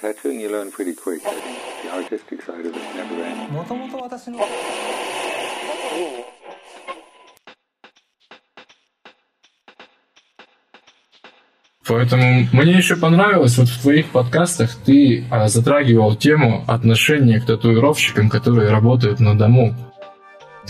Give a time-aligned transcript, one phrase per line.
[0.00, 1.24] Tattooing you learn pretty quick.
[1.26, 3.52] I think the artistic side of it never ends.
[3.52, 4.38] もともと私の
[11.88, 18.28] Поэтому мне еще понравилось, вот в твоих подкастах ты а, затрагивал тему отношения к татуировщикам,
[18.28, 19.74] которые работают на дому.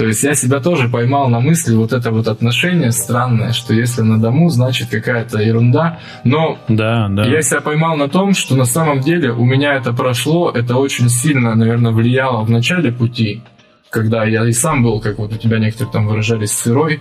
[0.02, 4.02] То есть я себя тоже поймал на мысли вот это вот отношение странное, что если
[4.02, 6.00] на дому, значит какая-то ерунда.
[6.24, 7.23] Но Да, да.
[7.26, 11.08] я себя поймал на том, что на самом деле у меня это прошло, это очень
[11.08, 13.44] сильно, наверное, влияло в начале пути,
[13.92, 17.00] когда я и сам был, как вот у тебя некоторые там выражались, сырой,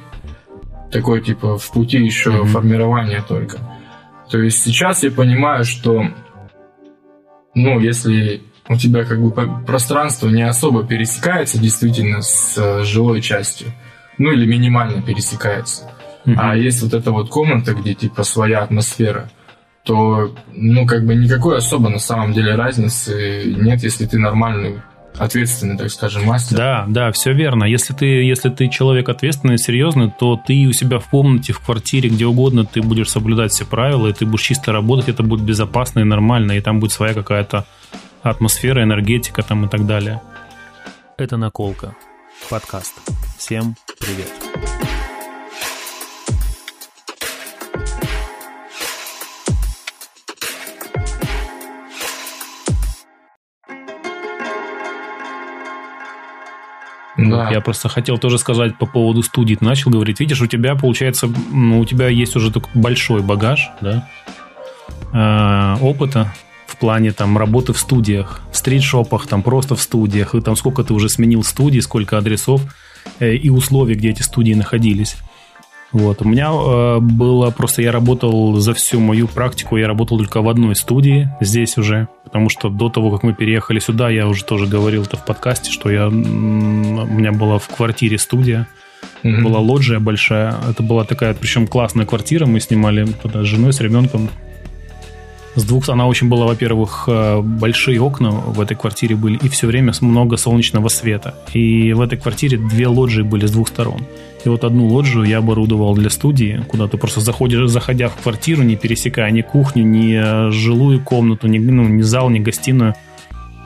[0.93, 2.49] такой типа в пути еще Мгм.
[2.49, 3.57] формирования только.
[4.31, 6.05] То есть сейчас я понимаю, что,
[7.55, 9.33] ну, если у тебя как бы
[9.67, 13.73] пространство не особо пересекается действительно с э, жилой частью,
[14.17, 15.91] ну или минимально пересекается,
[16.25, 16.39] Мгм.
[16.41, 19.29] а есть вот эта вот комната, где типа своя атмосфера,
[19.83, 24.83] то, ну, как бы никакой особо на самом деле разницы нет, если ты нормальный,
[25.19, 26.57] ответственный, так скажем, мастер.
[26.57, 27.65] Да, да, все верно.
[27.65, 32.09] Если ты, если ты человек ответственный, серьезный, то ты у себя в комнате, в квартире,
[32.09, 36.01] где угодно, ты будешь соблюдать все правила, и ты будешь чисто работать, это будет безопасно
[36.01, 37.65] и нормально, и там будет своя какая-то
[38.23, 40.21] атмосфера, энергетика там и так далее.
[41.17, 41.95] Это «Наколка».
[42.49, 42.95] Подкаст.
[43.39, 44.29] Всем привет.
[57.17, 57.51] Да.
[57.51, 59.57] Я просто хотел тоже сказать по поводу студий.
[59.57, 63.71] Ты начал говорить, видишь, у тебя получается, ну, у тебя есть уже такой большой багаж,
[63.83, 64.09] да,
[65.13, 66.33] э, опыта
[66.81, 70.95] плане там работы в студиях, в стрит-шопах, там просто в студиях, и там сколько ты
[70.95, 72.63] уже сменил студий, сколько адресов
[73.21, 75.17] э, и условий, где эти студии находились.
[75.93, 76.23] Вот.
[76.23, 80.49] У меня э, было просто, я работал за всю мою практику, я работал только в
[80.49, 84.67] одной студии здесь уже, потому что до того, как мы переехали сюда, я уже тоже
[84.67, 88.67] говорил это в подкасте, что я, у меня была в квартире студия,
[89.23, 89.45] Мгм.
[89.45, 93.81] была лоджия большая, это была такая, причем классная квартира, мы снимали туда с женой, с
[93.81, 94.31] ребенком.
[95.57, 99.67] С двух, она очень была, во-первых, э, большие окна в этой квартире были, и все
[99.67, 101.35] время много солнечного света.
[101.53, 104.07] И в этой квартире две лоджии были с двух сторон.
[104.45, 108.63] И вот одну лоджию я оборудовал для студии, куда ты просто заходишь, заходя в квартиру,
[108.63, 112.95] не пересекая ни кухню, ни э, жилую комнату, ни, ну, ни зал, ни гостиную.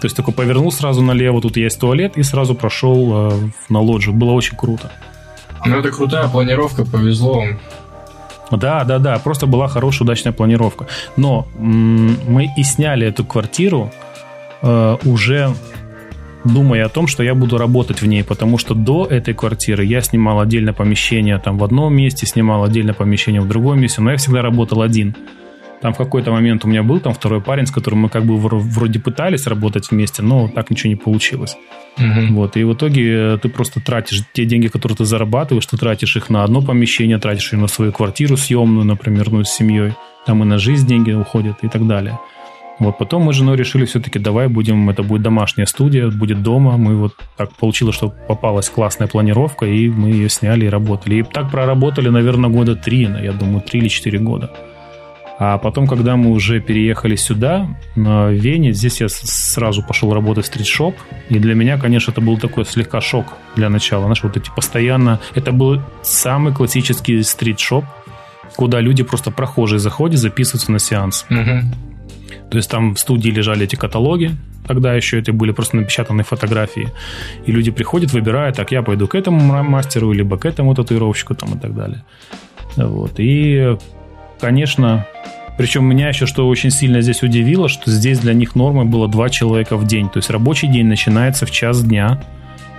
[0.01, 3.33] То есть только повернул сразу налево, тут есть туалет, и сразу прошел э,
[3.69, 4.15] на лоджию.
[4.15, 4.91] Было очень круто.
[5.67, 7.45] Ну, это крутая планировка, повезло.
[8.57, 10.87] Да, да, да, просто была хорошая удачная планировка.
[11.17, 13.91] Но м, мы и сняли эту квартиру
[14.63, 15.55] э, уже
[16.45, 20.01] думая о том, что я буду работать в ней, потому что до этой квартиры я
[20.01, 24.17] снимал отдельное помещение там в одном месте, снимал отдельное помещение в другом месте, но я
[24.17, 25.17] всегда работал один.
[25.85, 28.37] Там в какой-то момент у меня был там второй парень, с которым мы как бы
[28.37, 31.59] вро- вроде пытались работать вместе, но так ничего не получилось.
[31.99, 32.35] Мгм.
[32.37, 36.17] Вот, и в итоге э, ты просто тратишь те деньги, которые ты зарабатываешь, ты тратишь
[36.17, 39.93] их на одно помещение, тратишь их на свою квартиру съемную, например, ну, с семьей,
[40.25, 42.19] там и на жизнь деньги уходят и так далее.
[42.79, 46.79] Вот потом мы с женой решили все-таки, давай будем, это будет домашняя студия, будет дома.
[46.79, 51.17] Мы вот так получилось, что попалась классная планировка, и мы ее сняли и работали.
[51.17, 54.51] И так проработали, наверное, года три, я думаю, три или четыре года.
[55.39, 60.47] А потом, когда мы уже переехали сюда, на Вене, здесь я сразу пошел работать в
[60.47, 60.95] стрит-шоп.
[61.29, 64.05] И для меня, конечно, это был такой слегка шок для начала.
[64.05, 65.21] Знаешь, вот эти постоянно...
[65.35, 67.85] Это был самый классический стрит-шоп,
[68.57, 71.27] куда люди просто прохожие заходят, записываются на сеанс.
[71.29, 71.75] Мгм.
[72.51, 74.31] То есть там в студии лежали эти каталоги,
[74.69, 76.93] тогда еще это были просто напечатанные фотографии.
[77.47, 81.35] И люди приходят, выбирают, так, я пойду к этому ма- мастеру, либо к этому татуировщику
[81.35, 82.05] там и так далее.
[82.77, 83.15] Вот.
[83.19, 83.77] И,
[84.45, 85.07] конечно,
[85.57, 89.29] причем меня еще что очень сильно здесь удивило, что здесь для них нормой было два
[89.29, 90.09] человека в день.
[90.09, 92.21] То есть рабочий день начинается в час дня,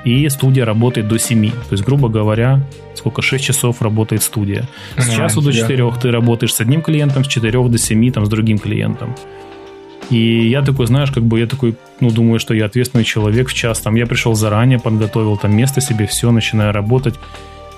[0.03, 1.49] и студия работает до 7.
[1.49, 2.61] То есть, грубо говоря,
[2.93, 4.67] сколько, 6 часов работает студия.
[4.97, 8.11] С Ага, часу до я- 4 ты работаешь с одним клиентом, с 4 до 7
[8.11, 9.15] там, с другим клиентом.
[10.11, 13.53] И я такой, знаешь, как бы я такой, ну, думаю, что я ответственный человек в
[13.55, 13.79] час.
[13.79, 17.15] Там я пришел заранее, подготовил там место себе, все, начинаю работать.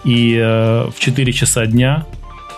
[0.04, 2.06] И э, в 4 часа дня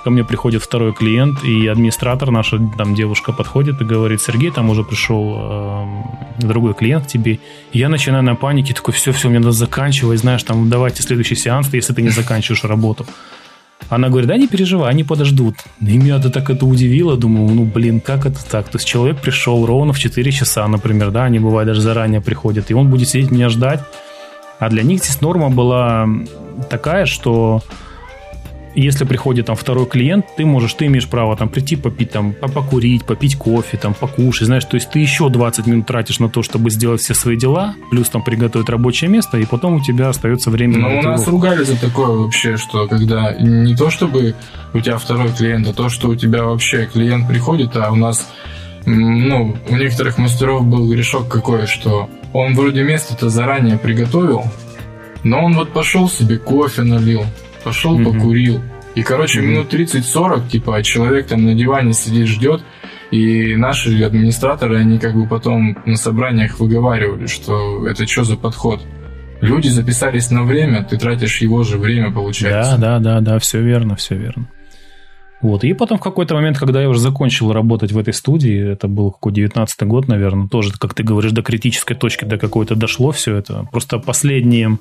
[0.04, 4.70] ко мне приходит второй клиент, и администратор, наша там девушка подходит и говорит, Сергей, там
[4.70, 5.86] уже пришел э,
[6.40, 7.40] другой клиент к тебе.
[7.72, 11.36] И я начинаю на панике, такой, все, все, мне надо заканчивать, знаешь, там, давайте следующий
[11.36, 13.06] сеанс, если ты не заканчиваешь работу.
[13.88, 15.56] Она говорит, да не переживай, они подождут.
[15.82, 18.70] И меня это так это удивило, думаю, ну блин, как это так?
[18.70, 22.70] То есть человек пришел ровно в 4 часа, например, да, они бывает даже заранее приходят,
[22.70, 23.82] и он будет сидеть меня ждать.
[24.60, 26.08] А для них здесь норма была
[26.70, 27.64] такая, что
[28.76, 33.04] если приходит там второй клиент, ты можешь, ты имеешь право там прийти попить, там, покурить,
[33.06, 36.70] попить кофе, там, покушать, знаешь, то есть ты еще 20 минут тратишь на то, чтобы
[36.70, 40.78] сделать все свои дела, плюс там приготовить рабочее место, и потом у тебя остается время
[40.78, 44.36] Но на у нас ругали за такое вообще, что когда не то, чтобы
[44.74, 48.30] у тебя второй клиент, а то, что у тебя вообще клиент приходит, а у нас
[48.86, 54.44] ну, у некоторых мастеров был грешок какой, что он вроде место-то заранее приготовил,
[55.24, 57.24] но он вот пошел себе кофе налил,
[57.64, 58.04] пошел mm-hmm.
[58.06, 58.62] покурил.
[58.96, 59.46] И, короче, mm-hmm.
[59.46, 62.64] минут 30-40, типа, человек там на диване сидит, ждет.
[63.12, 68.82] И наши администраторы, они как бы потом на собраниях выговаривали, что это что за подход.
[69.42, 72.78] Люди записались на время, ты тратишь его же время, получается.
[72.78, 74.48] Да, да, да, да, все верно, все верно.
[75.42, 75.64] Вот.
[75.64, 79.12] И потом в какой-то момент, когда я уже закончил работать в этой студии, это был
[79.12, 83.38] какой 19 год, наверное, тоже, как ты говоришь, до критической точки, до какой-то дошло все
[83.38, 83.66] это.
[83.72, 84.78] Просто последние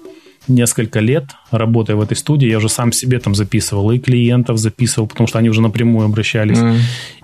[0.46, 5.08] несколько лет, работая в этой студии, я уже сам себе там записывал, и клиентов записывал,
[5.08, 6.58] потому что они уже напрямую обращались.
[6.58, 6.76] Mm.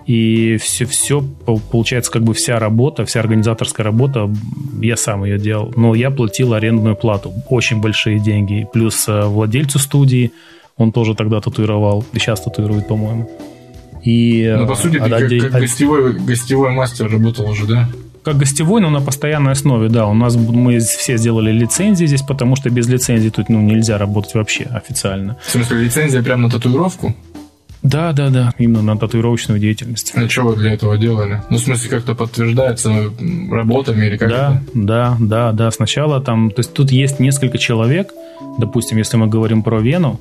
[0.07, 4.31] И все, все, получается, как бы вся работа, вся организаторская работа,
[4.81, 5.73] я сам ее делал.
[5.75, 8.67] Но я платил арендную плату, очень большие деньги.
[8.73, 10.31] Плюс э, владельцу студии–
[10.77, 13.29] он тоже тогда татуировал, и сейчас татуирует, по-моему.
[14.03, 15.41] И, ну, по сути, ты отдель...
[15.41, 17.89] как, как гостевой, гостевой мастер работал уже, да?
[18.25, 20.07] Как гостевой, но на постоянной основе, да.
[20.07, 24.33] У нас мы все сделали лицензии здесь, потому что без лицензии тут ну, нельзя работать
[24.33, 25.37] вообще официально.
[25.45, 27.15] В смысле, лицензия прямо на татуировку?
[27.85, 30.13] Да, да, да, именно на татуировочную деятельность.
[30.15, 31.41] А что вы для этого делали?
[31.49, 33.11] Ну, в смысле, как-то подтверждается
[33.51, 34.71] работами или как Да, это?
[34.73, 35.71] да, да, да.
[35.71, 38.11] Сначала там, то есть тут есть несколько человек,
[38.57, 40.19] допустим, если мы говорим про Вену,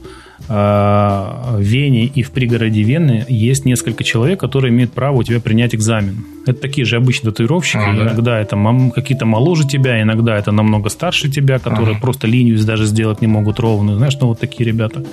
[0.49, 5.41] а, в Вене и в пригороде Вены есть несколько человек, которые имеют право у тебя
[5.41, 6.27] принять экзамен.
[6.47, 7.79] Это такие же обычные татуировщики.
[7.79, 8.03] А, да?
[8.03, 8.57] Иногда это
[8.95, 12.01] какие-то моложе тебя, иногда это намного старше тебя, которые ага.
[12.01, 13.97] просто линию даже сделать не могут ровную.
[13.97, 15.05] Знаешь, ну вот такие ребята.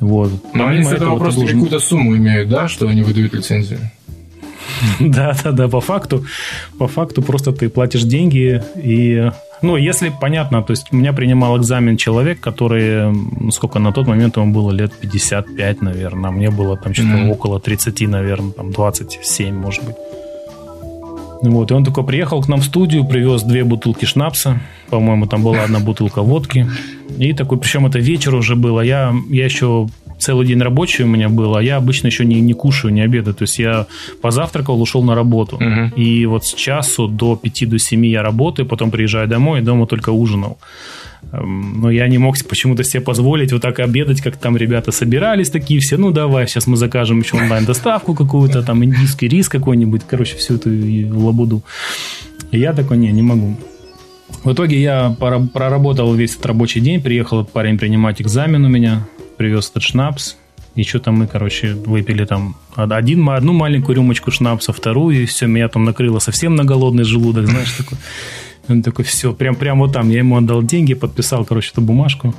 [0.00, 0.30] Вот.
[0.54, 1.56] Но они с этого просто должен...
[1.56, 3.80] какую-то сумму имеют, да, что они выдают лицензию?
[5.00, 6.24] Да, да, да, по факту,
[6.78, 9.30] по факту просто ты платишь деньги и
[9.62, 13.14] ну, если понятно, то есть у меня принимал экзамен человек, который,
[13.50, 17.30] сколько на тот момент ему было лет 55, наверное, а мне было там что-то mm-hmm.
[17.30, 19.96] около 30, наверное, там 27, может быть.
[21.50, 24.60] Вот, и он такой приехал к нам в студию, привез две бутылки шнапса,
[24.90, 26.66] по-моему, там была одна бутылка водки,
[27.18, 29.88] и такой, причем это вечер уже было, я, я еще
[30.24, 33.34] целый день рабочий у меня был, а я обычно еще не, не кушаю, не обедаю.
[33.34, 33.86] То есть я
[34.22, 35.56] позавтракал, ушел на работу.
[35.56, 36.00] Угу.
[36.00, 39.86] И вот с часу до 5 до 7 я работаю, потом приезжаю домой и дома
[39.86, 40.58] только ужинал.
[41.32, 45.50] Эм, но я не мог почему-то себе позволить вот так обедать, как там ребята собирались
[45.50, 45.96] такие все.
[45.98, 50.02] Ну, давай, сейчас мы закажем еще онлайн-доставку какую-то, там индийский рис какой-нибудь.
[50.10, 50.70] Короче, всю эту
[51.18, 51.62] лабуду.
[52.50, 53.56] И я такой, не, не могу.
[54.42, 55.14] В итоге я
[55.52, 60.36] проработал весь этот рабочий день, приехал парень принимать экзамен у меня, привез этот шнапс,
[60.74, 65.68] и что-то мы, короче, выпили там один, одну маленькую рюмочку шнапса, вторую, и все, меня
[65.68, 67.98] там накрыло совсем на голодный желудок, знаешь, такой.
[68.68, 70.08] Он такой, все, прям, прям вот там.
[70.08, 72.34] Я ему отдал деньги, подписал, короче, эту бумажку.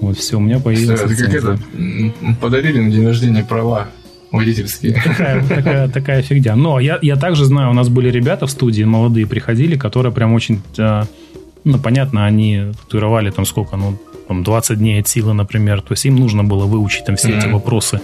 [0.00, 1.58] Вот, все, у меня появилась Это как это,
[2.40, 3.88] подарили на день рождения права
[4.30, 4.92] водительские.
[5.04, 6.56] Такая, такая, такая фигня.
[6.56, 10.32] Но я, я также знаю, у нас были ребята в студии, молодые приходили, которые прям
[10.34, 11.04] очень, а,
[11.64, 13.98] ну, понятно, они татуировали там сколько, ну,
[14.28, 15.80] там 20 дней от силы, например.
[15.80, 17.38] То есть им нужно было выучить там все mm-hmm.
[17.38, 18.00] эти вопросы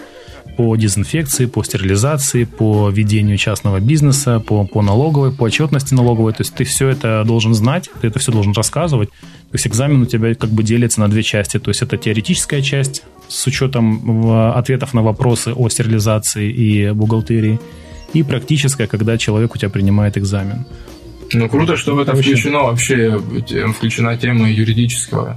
[0.57, 6.33] по дезинфекции, по стерилизации, по ведению частного бизнеса, по, по налоговой, по отчетности налоговой.
[6.33, 9.11] То есть ты все это должен знать, ты это все должен рассказывать.
[9.11, 11.59] То есть экзамен у тебя как бы делится на две части.
[11.59, 17.59] То есть это теоретическая часть с учетом ответов на вопросы о стерилизации и бухгалтерии,
[18.13, 20.67] и практическая, когда человек у тебя принимает экзамен.
[21.33, 23.19] Ну, круто, что в это включено вообще,
[23.77, 25.37] включена тема юридического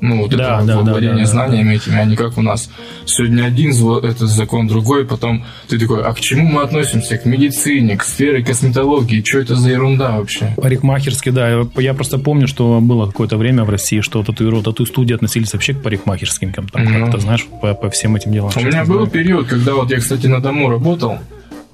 [0.00, 2.70] ну, вот да, это да, владение да, да, знаниями этими, а не как у нас.
[3.04, 7.18] Сегодня один этот закон, другой, потом ты такой, а к чему мы относимся?
[7.18, 9.22] К медицине, к сфере косметологии?
[9.24, 10.54] Что это за ерунда вообще?
[10.56, 11.66] Парикмахерский, да.
[11.76, 15.82] Я просто помню, что было какое-то время в России, что татуировки, тату-студии относились вообще к
[15.82, 17.00] парикмахерским, там, там ну.
[17.00, 18.52] как-то, знаешь, по, по всем этим делам.
[18.54, 21.18] У меня был период, когда вот я, кстати, на дому работал,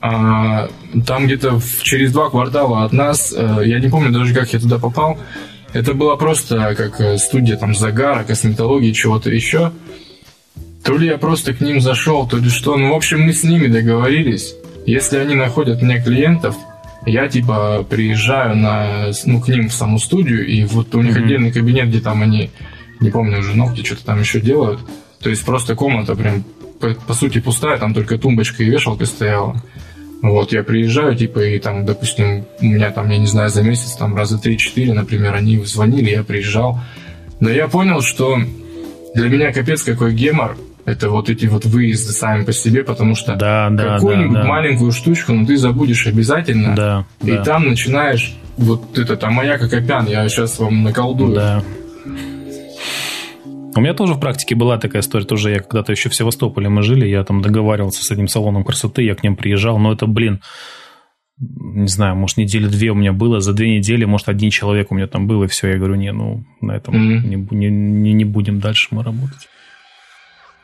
[0.01, 0.69] а,
[1.07, 4.79] там где-то через два квартала от нас, э, я не помню даже, как я туда
[4.79, 5.19] попал,
[5.75, 9.73] это была просто как э, студия там загара, косметологии, чего-то еще.
[10.85, 12.77] То ли я просто к ним зашел, то ли что.
[12.77, 14.55] Ну, в общем, мы с ними договорились.
[14.87, 16.55] Если они находят мне клиентов,
[17.07, 21.25] я типа приезжаю на, ну, к ним в саму студию, и вот у них mm-hmm.
[21.25, 22.51] отдельный кабинет, где там они,
[23.01, 24.81] не помню уже, ногти что-то там еще делают.
[25.21, 26.45] То есть просто комната прям,
[26.81, 29.61] по, по сути, пустая, там только тумбочка и вешалка стояла.
[30.23, 33.93] Вот, я приезжаю, типа, и там, допустим, у меня там, я не знаю, за месяц,
[33.93, 36.81] там, раза 3-4, например, они звонили, я приезжал.
[37.41, 38.39] Но я понял, что
[39.15, 43.37] для меня капец какой гемор это вот эти вот выезды сами по себе, потому что
[43.37, 44.49] да, да, какую-нибудь да, да.
[44.49, 46.75] маленькую штучку, ну, ты забудешь обязательно.
[46.75, 47.45] Да, и да.
[47.45, 51.35] там начинаешь вот это, там моя Кокопян, я сейчас вам наколдую.
[51.35, 51.63] Да.
[53.77, 56.83] У меня тоже в практике была такая история, тоже я когда-то еще в Севастополе мы
[56.83, 60.41] жили, я там договаривался с этим салоном красоты, я к ним приезжал, но это, блин,
[61.39, 64.95] не знаю, может, недели две у меня было, за две недели, может, один человек у
[64.95, 67.29] меня там был, и все, я говорю, не, ну, на этом Мгм.
[67.29, 69.49] не, не, не, будем дальше мы работать.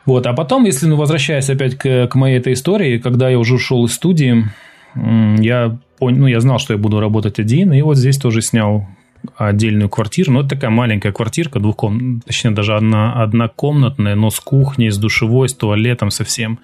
[0.05, 3.55] Вот, а потом, если, ну, возвращаясь опять к, к моей этой истории, когда я уже
[3.55, 4.45] ушел из студии,
[4.95, 8.87] я понял, ну, я знал, что я буду работать один, и вот здесь тоже снял
[9.35, 14.89] отдельную квартиру, но это такая маленькая квартирка, двухком, точнее, даже одна, однокомнатная, но с кухней,
[14.89, 16.59] с душевой, с туалетом совсем.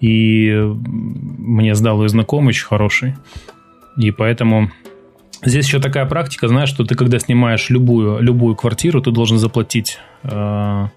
[0.00, 3.14] И мне сдал ее знакомый очень хороший.
[3.96, 4.70] И поэтому
[5.42, 9.98] здесь еще такая практика, знаешь, что ты когда снимаешь любую, любую квартиру, ты должен заплатить
[10.24, 10.88] э,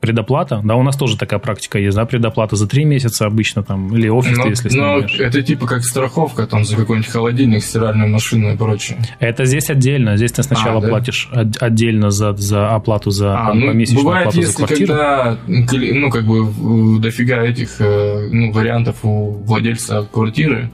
[0.00, 0.60] предоплата.
[0.64, 4.08] Да, у нас тоже такая практика есть, да, предоплата за три месяца обычно там, или
[4.08, 8.56] офис, Ну, если ну, это типа как страховка там за какой-нибудь холодильник, стиральную машину и
[8.56, 8.98] прочее.
[9.18, 10.16] Это здесь отдельно.
[10.16, 10.88] Здесь ты сначала А, да?
[10.88, 14.56] платишь от- отдельно за, за оплату за А, там, ну, помесячную бывает, оплату за если
[14.64, 14.88] квартиру.
[14.94, 20.70] когда, ну, как бы, дофига этих э, ну, вариантов у владельца квартиры,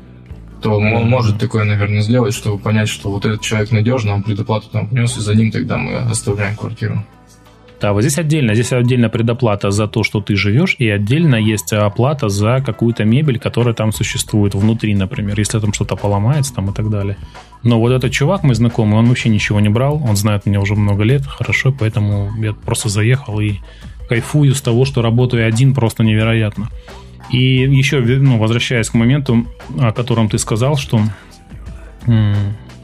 [0.63, 4.69] то он может такое, наверное, сделать, чтобы понять, что вот этот человек надежный, он предоплату
[4.73, 7.05] там внес, и за ним тогда мы оставляем квартиру.
[7.81, 8.55] Да, вот здесь отдельно.
[8.55, 13.39] Здесь отдельно предоплата за то, что ты живешь, и отдельно есть оплата за какую-то мебель,
[13.39, 17.19] которая там существует внутри, например, если там что-то поломается там и так далее.
[17.63, 20.75] Но вот этот чувак, мой знакомый, он вообще ничего не брал, он знает меня уже
[20.75, 23.57] много лет, хорошо, поэтому я просто заехал и
[24.09, 26.71] кайфую с того, что работаю один просто невероятно.
[27.31, 29.47] И еще, ну, возвращаясь к моменту,
[29.79, 31.01] о котором ты сказал, что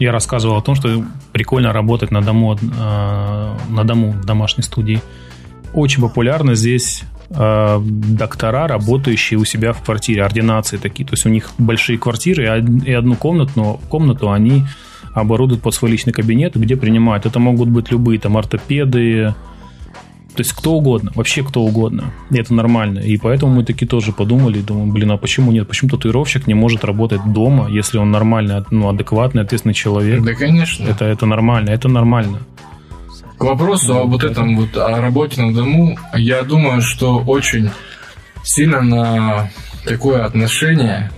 [0.02, 5.00] я рассказывал о том, что прикольно работать на дому, э, на дому в домашней студии.
[5.74, 11.06] Очень популярно здесь э, доктора, работающие у себя в квартире, ординации такие.
[11.06, 14.64] То есть у них большие квартиры, и од- и одну комнату, комнату они
[15.14, 17.26] оборудуют под свой личный кабинет, где принимают.
[17.26, 19.34] Это могут быть любые там ортопеды,
[20.34, 22.12] то есть кто угодно, вообще кто угодно.
[22.30, 23.00] И это нормально.
[23.00, 25.68] И поэтому мы таки тоже подумали, думаем, блин, а почему нет?
[25.68, 30.22] Почему татуировщик не может работать дома, если он нормальный, ну, адекватный, ответственный человек?
[30.22, 30.84] Да, конечно.
[30.84, 32.38] Это, это нормально, это нормально.
[33.36, 37.70] К вопросу об вот этом вот о работе на дому, я думаю, что очень
[38.44, 39.50] сильно на
[39.84, 41.10] такое отношение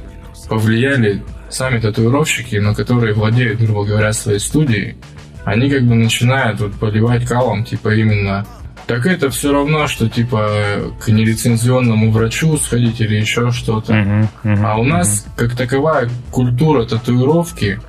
[0.49, 4.97] повлияли сами татуировщики, но которые владеют, грубо говоря, своей студией.
[5.45, 8.47] Они как бы начинают вот поливать калом, типа именно
[8.87, 13.95] так это все равно, что типа к нелицензионному врачу сходить или еще что-то.
[13.95, 17.81] Мгм, мгм, А у нас, как таковая культура татуировки,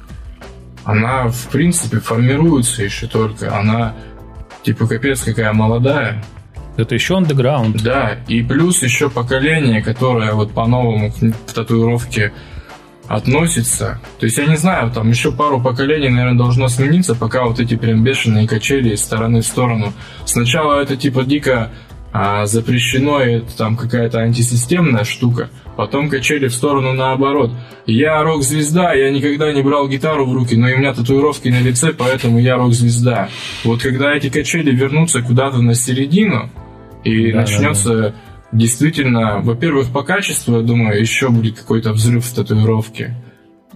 [0.84, 3.58] она, в принципе, формируется еще только.
[3.58, 3.94] Она,
[4.64, 6.24] типа, капец какая молодая.
[6.78, 7.82] Это еще андеграунд.
[7.82, 12.34] Да, и плюс еще поколение, которое вот по-новому к татуировке
[13.08, 14.00] относится.
[14.20, 17.76] То есть, я не знаю, там еще пару поколений, наверное, должно смениться, пока вот эти
[17.76, 19.94] прям бешеные качели из стороны в сторону.
[20.26, 21.72] Сначала это типа дико
[22.12, 25.50] а, запрещено, и это там какая-то антисистемная штука.
[25.76, 27.52] Потом качели в сторону наоборот.
[27.86, 31.60] Я рок-звезда, я никогда не брал гитару в руки, но и у меня татуировки на
[31.60, 33.28] лице, поэтому я рок-звезда.
[33.66, 36.50] Вот когда эти качели вернутся куда-то на середину,
[37.04, 38.16] и Да, начнется
[38.56, 43.16] действительно, во-первых, по качеству, я думаю, еще будет какой-то взрыв в татуировке.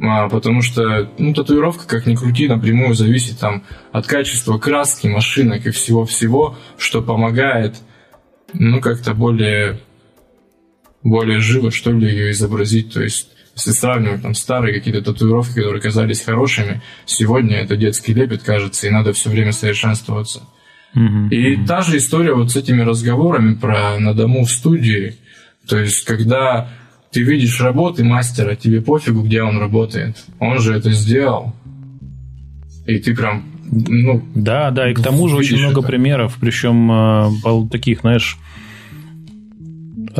[0.01, 5.65] А, потому что, ну, татуировка, как ни крути, напрямую зависит там от качества краски, машинок
[5.65, 7.75] и всего-всего, что помогает,
[8.53, 9.81] ну, как-то более,
[11.03, 12.93] более живо, что ли, ее изобразить.
[12.93, 18.41] То есть, если сравнивать там старые какие-то татуировки, которые казались хорошими, сегодня это детский лепет,
[18.43, 20.43] кажется, и надо все время совершенствоваться.
[20.93, 21.27] Мгм.
[21.29, 25.15] И та же история вот с этими разговорами про на дому в студии.
[25.67, 26.67] То есть, когда
[27.11, 30.17] ты видишь работы мастера, тебе пофигу, где он работает.
[30.39, 31.53] Он же это сделал.
[32.87, 35.87] И ты прям, ну, Да, да, и к тому же очень много это.
[35.87, 38.37] примеров, причем э, таких, знаешь,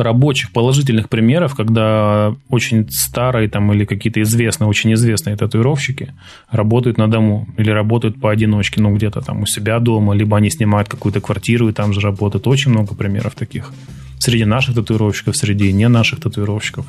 [0.00, 6.12] рабочих положительных примеров, когда очень старые там или какие-то известные, очень известные татуировщики
[6.50, 10.88] работают на дому или работают поодиночке, ну где-то там у себя дома, либо они снимают
[10.88, 12.46] какую-то квартиру и там же работают.
[12.46, 13.72] Очень много примеров таких.
[14.18, 16.86] Среди наших татуировщиков, среди не наших татуировщиков.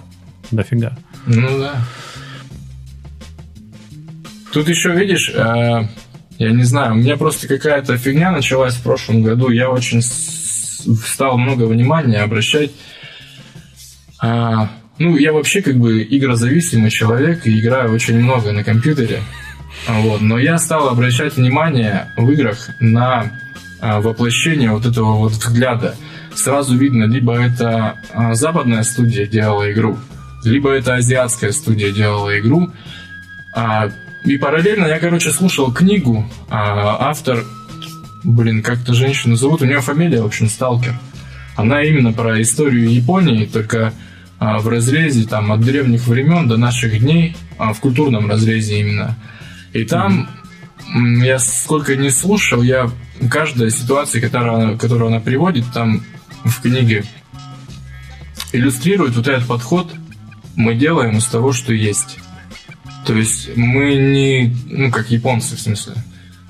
[0.51, 0.97] Дофига.
[1.25, 1.75] ну да.
[4.51, 5.87] Тут еще, видишь, э,
[6.37, 9.49] я не знаю, у меня просто какая-то фигня началась в прошлом году.
[9.49, 12.71] Я очень стал много внимания обращать.
[14.21, 19.21] А, ну, я вообще как бы игрозависимый человек и играю очень много на компьютере.
[19.87, 23.31] А, Вот, но я стал обращать внимание в играх на
[23.81, 25.95] а, воплощение вот этого вот взгляда.
[26.35, 29.97] сразу видно, либо это а, западная студия делала игру,
[30.43, 32.71] либо это азиатская студия делала игру.
[34.23, 36.25] И параллельно я, короче, слушал книгу.
[36.49, 37.43] Автор,
[38.23, 40.93] блин, как-то женщину зовут, у нее фамилия, в общем, Сталкер.
[41.57, 43.93] Она именно про историю Японии, только
[44.41, 49.15] в разрезе там от древних времен до наших дней, а, в культурном разрезе именно.
[49.71, 50.27] И там
[50.95, 51.23] mm-hmm.
[51.23, 52.89] я сколько не слушал, я
[53.29, 56.03] каждая ситуация, которую, которую она приводит там
[56.43, 57.05] в книге,
[58.51, 59.93] иллюстрирует вот этот подход.
[60.55, 62.17] Мы делаем из того, что есть.
[63.05, 65.93] То есть мы не, ну как японцы в смысле,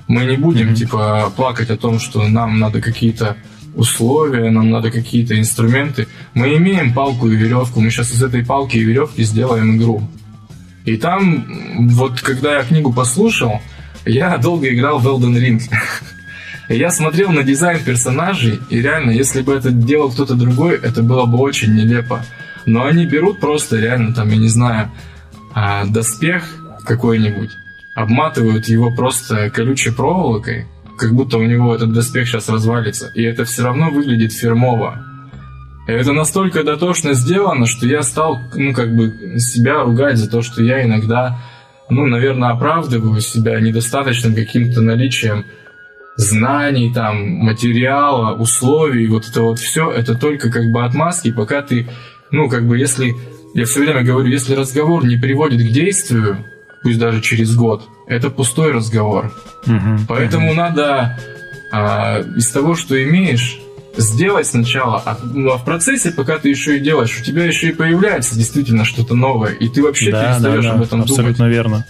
[0.08, 0.76] мы не будем mm-hmm.
[0.76, 3.36] типа плакать о том, что нам надо какие-то
[3.74, 6.06] условия, нам надо какие-то инструменты.
[6.34, 10.02] Мы имеем палку и веревку, мы сейчас из этой палки и веревки сделаем игру.
[10.84, 11.46] И там,
[11.90, 13.60] вот когда я книгу послушал,
[14.04, 15.62] я долго играл в Elden Ring.
[16.68, 21.26] Я смотрел на дизайн персонажей, и реально, если бы это делал кто-то другой, это было
[21.26, 22.24] бы очень нелепо.
[22.64, 24.90] Но они берут просто реально, там, я не знаю,
[25.54, 26.44] а, доспех
[26.86, 27.50] какой-нибудь,
[27.94, 30.66] обматывают его просто колючей проволокой,
[31.02, 35.04] как будто у него этот доспех сейчас развалится, и это все равно выглядит фирмово.
[35.88, 40.42] И это настолько дотошно сделано, что я стал, ну, как бы, себя ругать за то,
[40.42, 41.40] что я иногда,
[41.90, 45.44] ну, наверное, оправдываю себя недостаточным каким-то наличием
[46.16, 51.88] знаний, там, материала, условий, вот это вот все, это только как бы отмазки, пока ты,
[52.30, 53.12] ну, как бы, если,
[53.54, 56.44] я все время говорю, если разговор не приводит к действию,
[56.82, 59.32] пусть даже через год, это пустой разговор.
[59.66, 60.56] Угу, Поэтому угу.
[60.56, 61.18] надо
[61.72, 63.58] а, из того, что имеешь,
[63.96, 67.68] сделать сначала, а, ну, а в процессе, пока ты еще и делаешь, у тебя еще
[67.68, 71.36] и появляется действительно что-то новое, и ты вообще да, перестаешь да, да, об этом абсолютно
[71.36, 71.52] думать.
[71.52, 71.86] верно.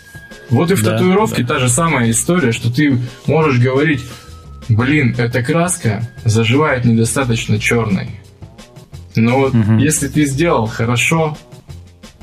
[0.50, 1.54] Вот и в да, татуировке да.
[1.54, 4.04] та же самая история, что ты можешь говорить,
[4.68, 8.10] блин, эта краска заживает недостаточно черной.
[9.14, 9.78] Но вот угу.
[9.78, 11.36] если ты сделал хорошо,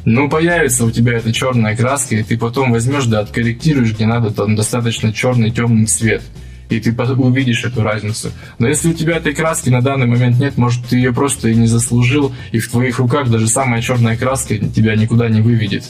[0.06, 4.32] ну, появится у тебя эта черная краска, и ты потом возьмешь, да, откорректируешь, где надо,
[4.32, 6.22] там достаточно черный, темный цвет.
[6.70, 8.32] И ты увидишь эту разницу.
[8.60, 11.56] Но если у тебя этой краски на данный момент нет, может, ты ее просто и
[11.56, 15.84] не заслужил, и в твоих руках даже самая черная краска тебя никуда не выведет.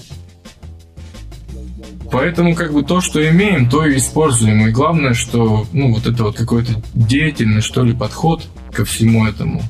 [2.11, 4.67] Поэтому как бы то, что имеем, то и используем.
[4.67, 9.61] И главное, что ну вот это вот какой-то деятельный, что ли, подход ко всему этому.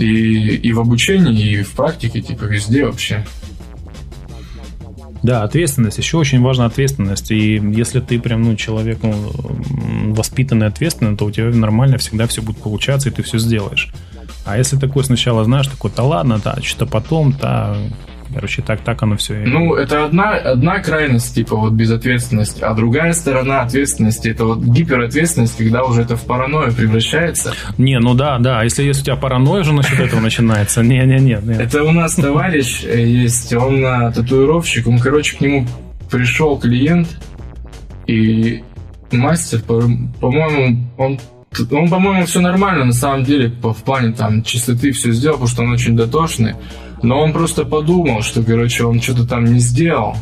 [0.00, 3.24] И, и в обучении, и в практике, типа везде вообще.
[5.22, 5.98] Да, ответственность.
[5.98, 7.30] Еще очень важна ответственность.
[7.30, 9.30] И если ты прям, ну, человек, ну,
[10.14, 13.92] воспитанный, ответственный, то у тебя нормально всегда все будет получаться, и ты все сделаешь.
[14.46, 17.76] А если такой сначала знаешь, такой, да ладно, да, что-то потом, да,
[18.34, 19.34] Короче, так, так оно все.
[19.44, 25.56] Ну, это одна, одна крайность, типа, вот безответственность, а другая сторона ответственности, это вот гиперответственность,
[25.56, 27.52] когда уже это в паранойю превращается.
[27.78, 31.40] Не, ну да, да, если, если у тебя паранойя уже насчет этого начинается, не-не-не.
[31.58, 35.66] Это у нас товарищ э, есть, он татуировщик, он, короче, к нему
[36.10, 37.08] пришел клиент,
[38.06, 38.62] и
[39.12, 41.20] мастер, по-моему, он
[41.72, 45.62] он, по-моему, все нормально на самом деле в плане там чистоты все сделал, потому что
[45.62, 46.54] он очень дотошный.
[47.02, 50.16] Но он просто подумал, что, короче, он что-то там не сделал.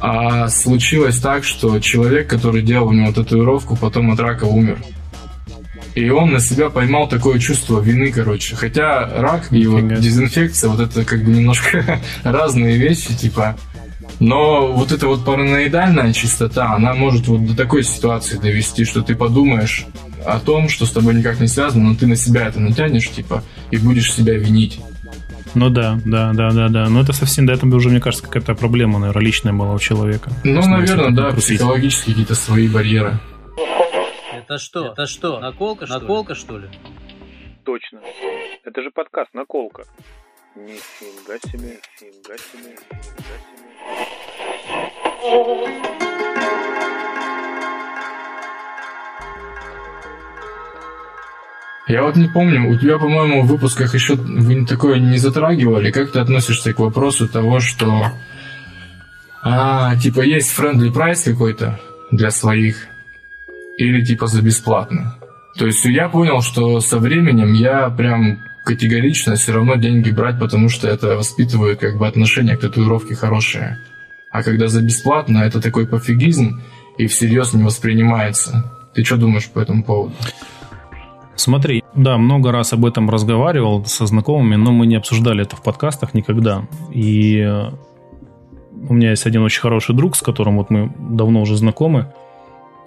[0.00, 4.78] А случилось так, что человек, который делал у него татуировку, потом от рака умер.
[5.94, 8.54] И он на себя поймал такое чувство вины, короче.
[8.54, 13.56] Хотя рак и вот дезинфекция, вот это как бы немножко разные вещи, типа.
[14.20, 19.14] Но вот эта вот параноидальная чистота, она может вот до такой ситуации довести, что ты
[19.14, 19.86] подумаешь
[20.24, 23.42] о том, что с тобой никак не связано, но ты на себя это натянешь, типа,
[23.70, 24.80] и будешь себя винить.
[25.54, 26.88] Ну да, да, да, да, да.
[26.88, 30.30] Но это совсем, да, это уже, мне кажется, какая-то проблема, наверное, личная была у человека.
[30.44, 33.18] Ну, наверное, да, психологические какие-то свои барьеры.
[34.32, 34.92] Это что?
[34.92, 35.40] Это что?
[35.40, 36.38] Наколка, что Наколка, ли?
[36.38, 36.68] что ли?
[37.64, 38.00] Точно.
[38.64, 39.84] Это же подкаст «Наколка».
[40.56, 43.68] Нифига себе, нифига себе, нифига себе.
[51.88, 55.90] Я вот не помню, у тебя, по-моему, в выпусках еще вы такое не затрагивали.
[55.90, 58.12] Как ты относишься к вопросу того, что
[59.42, 62.88] а, типа есть friendly прайс какой-то для своих
[63.78, 65.16] или типа за бесплатно?
[65.56, 70.68] То есть я понял, что со временем я прям категорично все равно деньги брать, потому
[70.68, 73.78] что это воспитывает как бы отношение к татуировке хорошее.
[74.30, 76.60] А когда за бесплатно, это такой пофигизм
[76.98, 78.70] и всерьез не воспринимается.
[78.94, 80.14] Ты что думаешь по этому поводу?
[81.38, 85.62] Смотри, да, много раз об этом разговаривал со знакомыми, но мы не обсуждали это в
[85.62, 86.66] подкастах никогда.
[86.92, 87.70] И э,
[88.88, 92.12] у меня есть один очень хороший друг, с которым вот мы давно уже знакомы,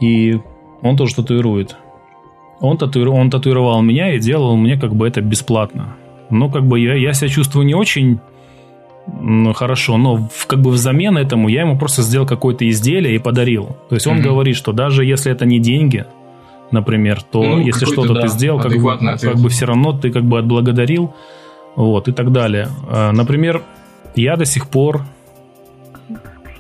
[0.02, 0.38] и
[0.82, 1.78] он тоже татуирует.
[2.60, 5.96] Он, татуиру, он татуировал меня и делал мне как бы это бесплатно.
[6.30, 8.20] Ну, как бы я, я себя чувствую не очень
[9.08, 13.20] ну, хорошо, но в, как бы взамен этому я ему просто сделал какое-то изделие и
[13.20, 13.78] подарил.
[13.88, 14.24] То есть он mm-hmm.
[14.24, 16.06] говорит, что даже если это не деньги,
[16.72, 20.12] например, то ну, если что-то да, ты сделал, как бы, как бы все равно ты
[20.12, 21.14] как бы отблагодарил,
[21.76, 22.70] вот, и так далее.
[22.90, 23.64] А, например,
[24.16, 25.02] я до сих пор,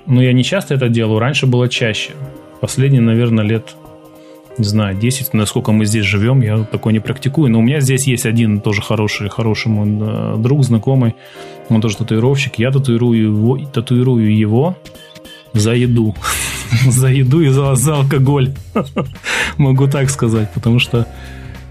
[0.06, 2.12] ну, я не часто это делаю, раньше было чаще.
[2.60, 3.76] Последние, наверное, лет
[4.58, 7.52] не знаю, 10, насколько мы здесь живем, я такое не практикую.
[7.52, 11.16] Но у меня здесь есть один тоже хороший, хороший мой друг, знакомый,
[11.70, 12.60] он тоже татуировщик.
[12.60, 14.76] Я татуирую его, татуирую его
[15.54, 16.16] за еду.
[16.88, 18.54] за еду и за, за алкоголь.
[19.58, 21.08] могу так сказать, потому что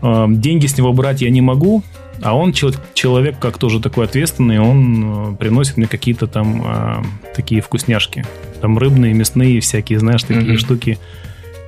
[0.02, 1.82] э, деньги с него брать я не могу,
[2.22, 7.02] а он человек, как тоже такой ответственный, он э, приносит мне какие-то там э,
[7.34, 8.24] такие вкусняшки.
[8.60, 10.58] Там рыбные, мясные, всякие, знаешь, такие mm-hmm.
[10.58, 10.98] штуки.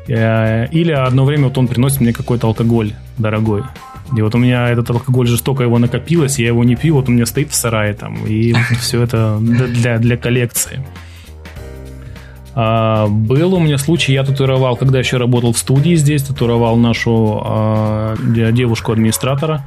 [0.09, 3.62] Э, или одно время вот он приносит мне какой-то алкоголь дорогой.
[4.14, 7.12] И вот у меня этот алкоголь жестоко его накопилось, я его не пью, вот у
[7.12, 10.85] меня стоит в сарае там, и вот все это для, для коллекции.
[12.55, 17.41] А, был у меня случай, я татуировал, когда еще работал в студии здесь, татуировал нашу
[17.45, 19.65] а, девушку-администратора,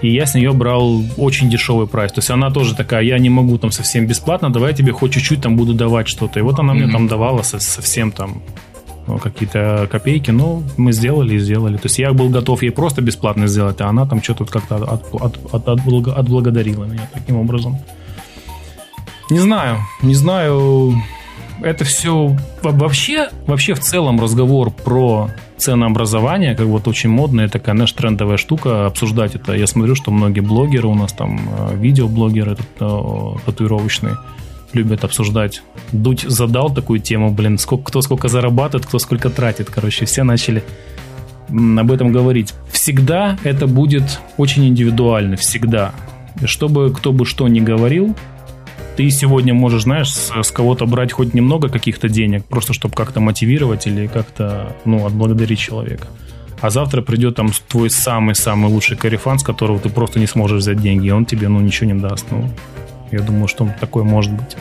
[0.00, 2.12] и я с нее брал очень дешевый прайс.
[2.12, 5.12] То есть она тоже такая, я не могу там совсем бесплатно, давай я тебе хоть
[5.12, 6.38] чуть-чуть там буду давать что-то.
[6.38, 6.76] И вот она mm-hmm.
[6.76, 8.42] мне там давала совсем там
[9.06, 11.76] ну, какие-то копейки, но мы сделали и сделали.
[11.76, 15.02] То есть я был готов ей просто бесплатно сделать, а она там что-то как-то от,
[15.12, 17.78] от, от, от, отблагодарила меня таким образом.
[19.30, 20.94] Не знаю, не знаю.
[21.62, 27.94] Это все вообще, вообще в целом разговор про ценообразование, как вот очень модная такая наша
[27.94, 29.54] трендовая штука, обсуждать это.
[29.54, 34.16] Я смотрю, что многие блогеры у нас там, э, видеоблогеры э, татуировочные,
[34.72, 35.62] любят обсуждать.
[35.92, 39.70] Дудь задал такую тему, блин, сколько, кто сколько зарабатывает, кто сколько тратит.
[39.70, 40.64] Короче, все начали
[41.48, 42.54] об этом говорить.
[42.70, 45.92] Всегда это будет очень индивидуально, всегда.
[46.44, 48.16] Чтобы кто бы что ни говорил,
[48.96, 53.20] ты сегодня можешь, знаешь, с, с кого-то брать хоть немного каких-то денег, просто чтобы как-то
[53.20, 56.06] мотивировать или как-то, ну, отблагодарить человека.
[56.60, 60.80] А завтра придет там твой самый-самый лучший карифан, с которого ты просто не сможешь взять
[60.80, 62.26] деньги, и он тебе, ну, ничего не даст.
[62.30, 62.48] Ну,
[63.10, 64.56] я думаю, что такое может быть.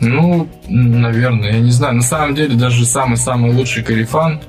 [0.00, 1.96] Ну, наверное, я не знаю.
[1.96, 4.40] На самом деле, даже самый-самый лучший карифан,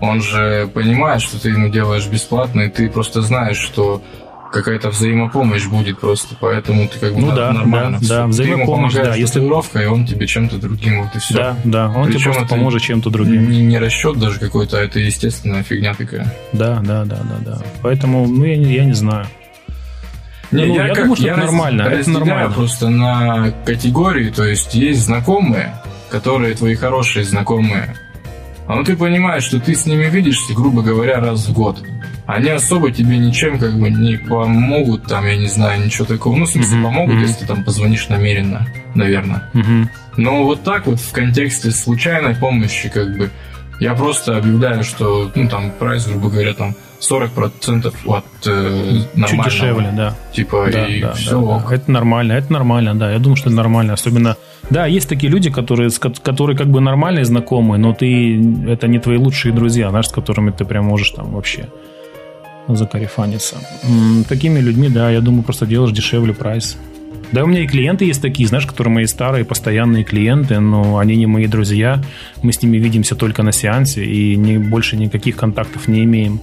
[0.00, 4.02] он же понимает, что ты ему делаешь бесплатно, и ты просто знаешь, что
[4.50, 7.98] какая-то взаимопомощь будет просто, поэтому ты как бы ну, да, нормально.
[8.00, 9.14] Да, да, взаимопомощь, да.
[9.14, 11.34] Если и он тебе чем-то другим, вот и все.
[11.34, 13.50] Да, да, он Причем тебе просто поможет чем-то другим.
[13.50, 16.32] Не, не расчет даже какой-то, а это естественная фигня такая.
[16.52, 17.58] Да, да, да, да, да.
[17.82, 19.26] Поэтому, ну, я, я не знаю.
[20.50, 21.82] Не, ну, я, я как, думаю, что я это нормально.
[21.82, 22.50] Это нормально.
[22.50, 25.74] просто на категории, то есть есть знакомые,
[26.10, 27.94] которые твои хорошие знакомые.
[28.66, 31.82] А ну ты понимаешь, что ты с ними видишься, грубо говоря, раз в год.
[32.34, 36.36] Они особо тебе ничем как бы не помогут, там, я не знаю, ничего такого.
[36.36, 36.82] Ну, в смысле, mm-hmm.
[36.82, 37.22] помогут, mm-hmm.
[37.22, 39.50] если ты там позвонишь намеренно, наверное.
[39.52, 39.88] Mm-hmm.
[40.16, 43.30] Но вот так вот в контексте случайной помощи, как бы,
[43.80, 49.26] я просто объявляю, что, ну, там, прайс, грубо говоря, там, 40% от э, нормального.
[49.26, 50.14] Чуть дешевле, да.
[50.32, 51.40] Типа, да, и да, все.
[51.40, 51.74] Да, да.
[51.74, 53.10] Это нормально, это нормально, да.
[53.10, 53.94] Я думаю, что это нормально.
[53.94, 54.36] Особенно,
[54.68, 55.90] да, есть такие люди, которые,
[56.22, 60.50] которые как бы нормальные знакомые, но ты, это не твои лучшие друзья, знаешь, с которыми
[60.50, 61.68] ты прям можешь там вообще
[62.68, 63.56] закарифаниться.
[64.28, 66.76] Такими людьми, да, я думаю, просто делаешь дешевле прайс.
[67.32, 71.16] Да, у меня и клиенты есть такие, знаешь, которые мои старые постоянные клиенты, но они
[71.16, 72.02] не мои друзья.
[72.42, 76.40] Мы с ними видимся только на сеансе и не, больше никаких контактов не имеем.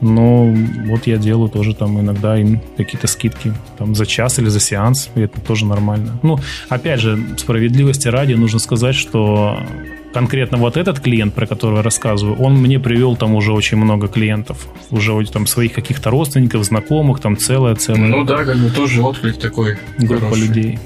[0.00, 0.52] Но
[0.86, 5.10] вот я делаю тоже там иногда им какие-то скидки там за час или за сеанс,
[5.14, 6.18] и это тоже нормально.
[6.22, 6.38] Ну,
[6.68, 9.58] опять же, справедливости ради нужно сказать, что
[10.12, 14.08] конкретно вот этот клиент, про которого я рассказываю, он мне привел там уже очень много
[14.08, 18.08] клиентов, уже там своих каких-то родственников, знакомых, там целая целая.
[18.08, 19.78] Ну да, как бы тоже отклик такой.
[19.98, 20.46] Группа хороший.
[20.46, 20.78] людей.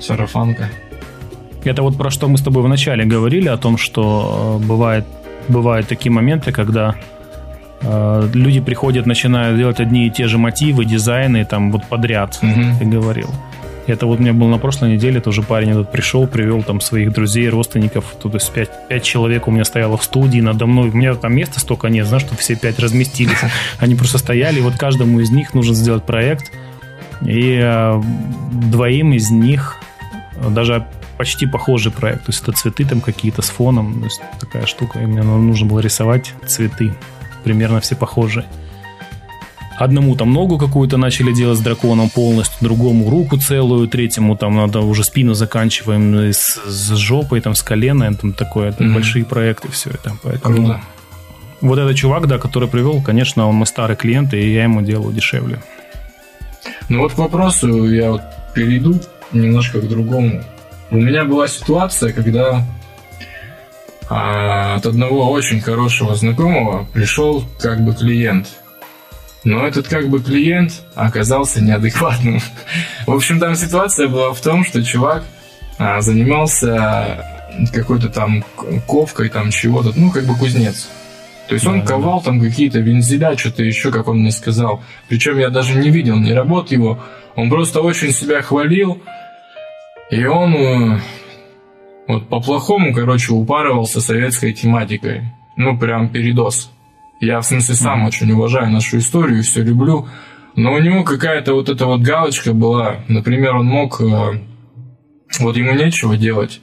[0.00, 0.70] Сарафанка.
[1.64, 5.04] Это вот про что мы с тобой вначале говорили, о том, что э, бывает,
[5.48, 6.94] бывают такие моменты, когда
[7.80, 12.78] Э, люди приходят, начинают делать одни и те же мотивы, дизайны, там вот подряд, угу.
[12.78, 13.30] ты говорил.
[13.88, 17.12] Это вот у меня был на прошлой неделе, тоже парень этот пришел, привел там своих
[17.12, 20.92] друзей, родственников, то есть пять, пять человек у меня стояло в студии надо мной, у
[20.92, 23.38] меня там места столько нет, знаешь, чтобы все пять разместились.
[23.78, 26.52] Они просто стояли, и вот каждому из них нужно сделать проект,
[27.22, 28.02] и э,
[28.52, 29.76] двоим из них
[30.50, 34.66] даже почти похожий проект, то есть это цветы там какие-то с фоном, то есть такая
[34.66, 36.94] штука, и мне нужно было рисовать цветы
[37.42, 38.44] примерно все похожи.
[39.78, 44.80] Одному там ногу какую-то начали делать с драконом полностью, другому руку целую, третьему там надо
[44.80, 48.94] уже спину заканчиваем с, с жопой, там с коленом, там такое, это mm-hmm.
[48.94, 50.16] большие проекты, все это.
[50.24, 50.56] Поэтому...
[50.56, 50.80] Круто.
[51.60, 55.14] вот этот чувак, да, который привел, конечно, он мой старый клиент, и я ему делаю
[55.14, 55.62] дешевле.
[56.88, 58.22] Ну вот к вопросу я вот
[58.54, 59.00] перейду
[59.32, 60.42] немножко к другому.
[60.90, 62.66] У меня была ситуация, когда
[64.08, 68.48] а, от одного очень хорошего знакомого пришел как бы клиент.
[69.44, 72.40] Но этот как бы клиент оказался неадекватным.
[73.06, 75.24] В общем, там ситуация была в том, что чувак
[75.78, 77.24] а, занимался
[77.72, 78.44] какой-то там
[78.86, 80.88] ковкой, там чего-то, ну, как бы кузнец.
[81.48, 84.82] То есть он ковал там какие-то вензеля, что-то еще, как он мне сказал.
[85.08, 87.02] Причем я даже не видел ни работ его.
[87.36, 89.00] Он просто очень себя хвалил.
[90.10, 91.00] И он э,
[92.06, 95.22] вот по-плохому, короче, упарывался советской тематикой.
[95.56, 96.70] Ну, прям передос.
[97.20, 98.08] Я, в смысле, сам mm-hmm.
[98.08, 100.08] очень уважаю нашу историю, все люблю.
[100.56, 102.96] Но у него какая-то вот эта вот галочка была.
[103.08, 104.00] Например, он мог...
[104.00, 104.40] Э,
[105.40, 106.60] вот ему нечего делать.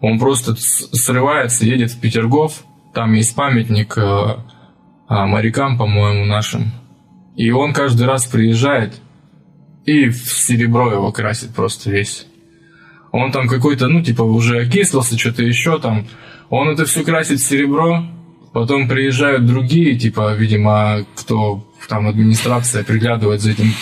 [0.00, 4.36] Он просто срывается, едет в Петергоф, там есть памятник э,
[5.08, 6.72] а, морякам, по-моему, нашим.
[7.36, 9.00] И он каждый раз приезжает
[9.84, 12.26] и в серебро его красит просто весь.
[13.12, 16.06] Он там какой-то, ну, типа, уже окислился, что-то еще там.
[16.48, 18.04] Он это все красит в серебро,
[18.52, 23.72] потом приезжают другие, типа, видимо, кто там администрация приглядывает за этим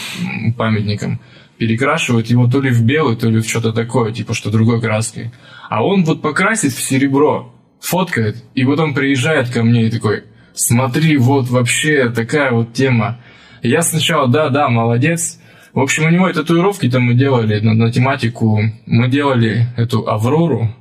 [0.56, 1.20] памятником,
[1.58, 5.32] перекрашивают его то ли в белый, то ли в что-то такое, типа, что другой краской.
[5.68, 11.16] А он вот покрасит в серебро, фоткает, и потом приезжает ко мне и такой, смотри,
[11.16, 13.20] вот вообще такая вот тема.
[13.62, 15.40] Я сначала, да, да, молодец.
[15.74, 18.60] В общем, у него татуировки-то мы делали на, на тематику.
[18.86, 20.74] Мы делали эту Аврору,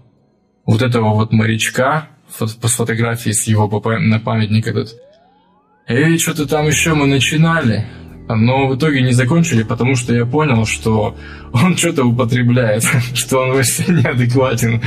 [0.65, 3.68] вот этого вот морячка, по фотографии с его
[4.00, 4.96] на памятник этот.
[5.88, 7.86] И что-то там еще мы начинали.
[8.30, 11.16] Но в итоге не закончили, потому что я понял, что
[11.54, 14.82] он что-то употребляет, что он вообще неадекватен.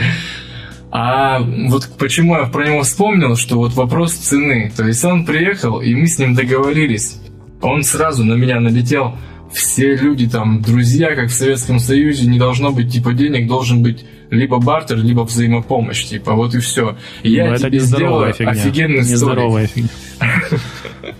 [0.92, 4.72] А вот почему я про него вспомнил, что вот вопрос цены.
[4.76, 7.18] То есть он приехал, и мы с ним договорились.
[7.62, 9.16] Он сразу на меня налетел.
[9.52, 14.04] Все люди там, друзья, как в Советском Союзе, не должно быть типа денег, должен быть
[14.30, 16.96] либо бартер, либо взаимопомощь, типа, вот и все.
[17.22, 18.52] И я Но тебе сделаю фигня.
[18.52, 19.90] офигенный Нездоровая столик.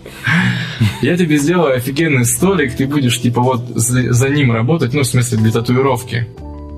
[1.02, 5.38] Я тебе сделаю офигенный столик, ты будешь, типа, вот за ним работать, ну, в смысле,
[5.38, 6.26] для татуировки.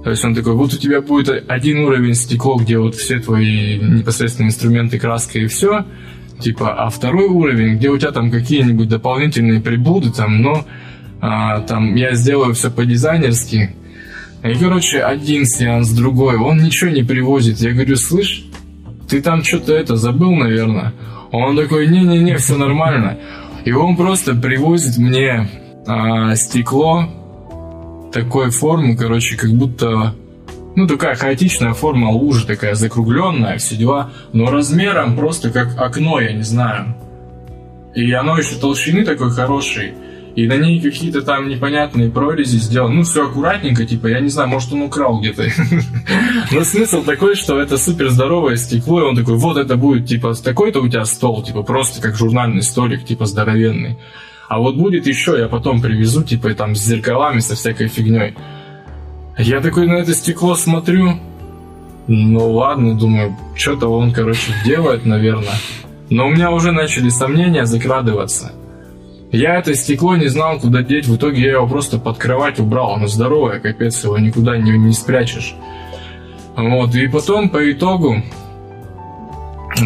[0.05, 3.79] То есть он такой, вот у тебя будет один уровень стекло, где вот все твои
[3.79, 5.85] непосредственные инструменты, краска и все,
[6.41, 10.65] типа, а второй уровень, где у тебя там какие-нибудь дополнительные приблуды, там, но
[11.21, 13.77] а, там я сделаю все по-дизайнерски.
[14.43, 17.59] И, короче, один сеанс, другой, он ничего не привозит.
[17.59, 18.45] Я говорю, слышь,
[19.09, 20.93] ты там что-то это забыл, наверное.
[21.31, 23.19] Он такой, не-не-не, все нормально.
[23.65, 25.49] И он просто привозит мне
[25.87, 27.09] а, стекло,
[28.13, 30.15] такой формы, короче, как будто
[30.75, 36.33] ну, такая хаотичная форма лужи, такая закругленная, все дела, но размером просто как окно, я
[36.33, 36.97] не знаю.
[37.95, 39.95] И оно еще толщины такой хорошей,
[40.35, 42.95] и на ней какие-то там непонятные прорези сделаны.
[42.95, 45.45] Ну, все аккуратненько, типа, я не знаю, может, он украл где-то.
[46.51, 50.35] Но смысл такой, что это супер здоровое стекло, и он такой, вот это будет, типа,
[50.35, 53.99] такой-то у тебя стол, типа, просто как журнальный столик, типа, здоровенный.
[54.49, 58.35] А вот будет еще, я потом привезу, типа, там, с зеркалами, со всякой фигней.
[59.39, 61.19] Я такой на это стекло смотрю,
[62.07, 65.55] ну ладно, думаю, что-то он, короче, делает, наверное.
[66.11, 68.53] Но у меня уже начали сомнения закрадываться.
[69.33, 71.07] Я это стекло не знал, куда деть.
[71.07, 72.93] В итоге я его просто под кровать убрал.
[72.93, 75.55] Оно здоровое, капец, его никуда не, не спрячешь.
[76.55, 78.23] Вот, и потом по итогу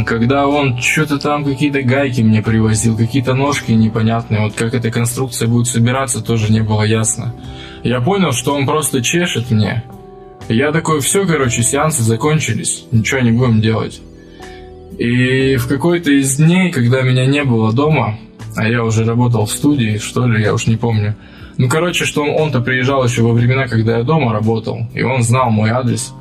[0.04, 5.48] когда он что-то там какие-то гайки мне привозил, какие-то ножки непонятные, вот как эта конструкция
[5.48, 7.34] будет собираться, тоже не было ясно.
[7.82, 9.84] Я понял, что он просто чешет мне.
[10.48, 14.00] Я такой, все, короче, сеансы закончились, ничего не будем делать.
[14.98, 18.18] И в какой-то из дней, когда меня не было дома,
[18.56, 21.14] а я уже работал в студии, что ли, я уж не помню.
[21.58, 25.22] Ну, короче, что он, он-то приезжал еще во времена, когда я дома работал, и он
[25.22, 26.12] знал мой адрес.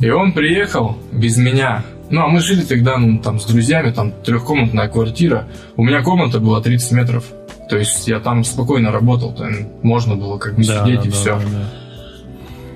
[0.00, 4.12] И он приехал без меня, ну, а мы жили тогда, ну, там, с друзьями, там,
[4.24, 5.46] трехкомнатная квартира.
[5.76, 7.24] У меня комната была 30 метров.
[7.68, 9.52] То есть я там спокойно работал, там
[9.82, 11.38] можно было как бы да, сидеть да, и да, все.
[11.38, 11.70] Да.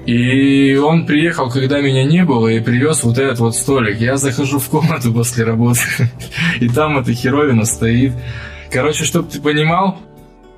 [0.07, 3.99] И он приехал, когда меня не было, и привез вот этот вот столик.
[3.99, 5.81] Я захожу в комнату после работы,
[6.61, 8.13] и там эта херовина стоит.
[8.75, 9.99] Короче, чтобы ты понимал,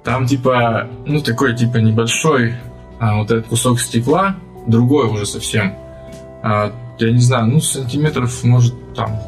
[0.02, 2.54] там типа, ну такой типа небольшой
[2.98, 5.74] а, вот этот кусок стекла, другой уже совсем.
[6.42, 9.20] А, я не знаю, ну, сантиметров, может, там,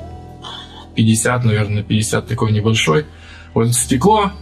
[0.96, 3.04] 50, наверное, 50 такой небольшой.
[3.52, 4.32] Вот стекло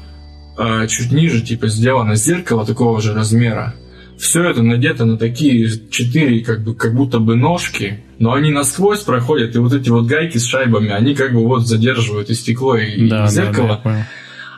[0.57, 3.75] э, чуть ниже, типа, сделано зеркало такого же размера.
[4.17, 9.01] все это надето на такие четыре, как бы, как будто бы ножки, но они насквозь
[9.01, 12.77] проходят, и вот эти вот гайки с шайбами, они как бы вот задерживают и стекло,
[12.77, 13.69] и, Да, и да, зеркало.
[13.69, 14.05] да, понял.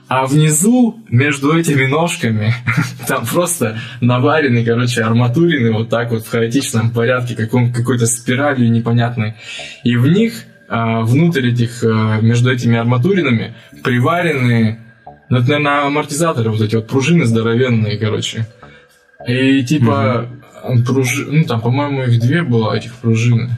[0.09, 2.55] А внизу, между этими ножками,
[3.07, 9.35] там просто наварены, короче, арматурины вот так вот в хаотичном порядке, каком, какой-то спиралью непонятной.
[9.85, 14.79] И в них, а, внутрь этих, а, между этими арматуринами, приварены,
[15.29, 18.47] ну, это, наверное, амортизаторы, вот эти вот пружины здоровенные, короче.
[19.27, 20.27] И типа,
[20.87, 23.51] пружи- ну там, по-моему, их две было, этих пружины.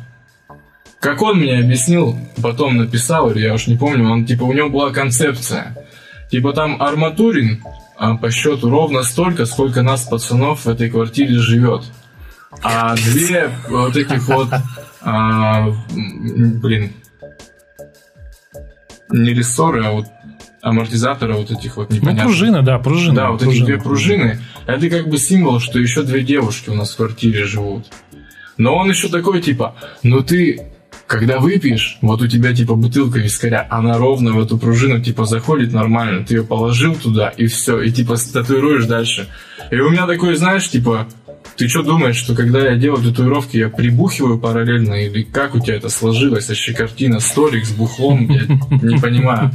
[0.99, 4.69] Как он мне объяснил, потом написал, или я уж не помню, он типа, у него
[4.69, 5.77] была концепция.
[6.31, 7.63] Типа там арматурин
[7.97, 11.85] а, по счету ровно столько, сколько нас, пацанов, в этой квартире живет.
[12.63, 14.49] А две вот этих вот,
[15.03, 16.93] а, блин,
[19.11, 20.07] не рессоры, а вот
[20.63, 22.25] амортизаторы вот этих вот Ну, непонятных.
[22.25, 23.15] пружина, да, пружина.
[23.15, 26.93] Да, вот эти две пружины, это как бы символ, что еще две девушки у нас
[26.93, 27.87] в квартире живут.
[28.57, 30.73] Но он еще такой, типа, ну ты,
[31.11, 35.73] когда выпьешь, вот у тебя, типа, бутылка вискаря, она ровно в эту пружину, типа, заходит
[35.73, 39.27] нормально, ты ее положил туда, и все, и, типа, татуируешь дальше.
[39.73, 41.09] И у меня такой, знаешь, типа,
[41.57, 45.75] ты что думаешь, что когда я делаю татуировки, я прибухиваю параллельно, или как у тебя
[45.75, 48.43] это сложилось, вообще картина, столик с бухлом, я
[48.81, 49.51] не понимаю.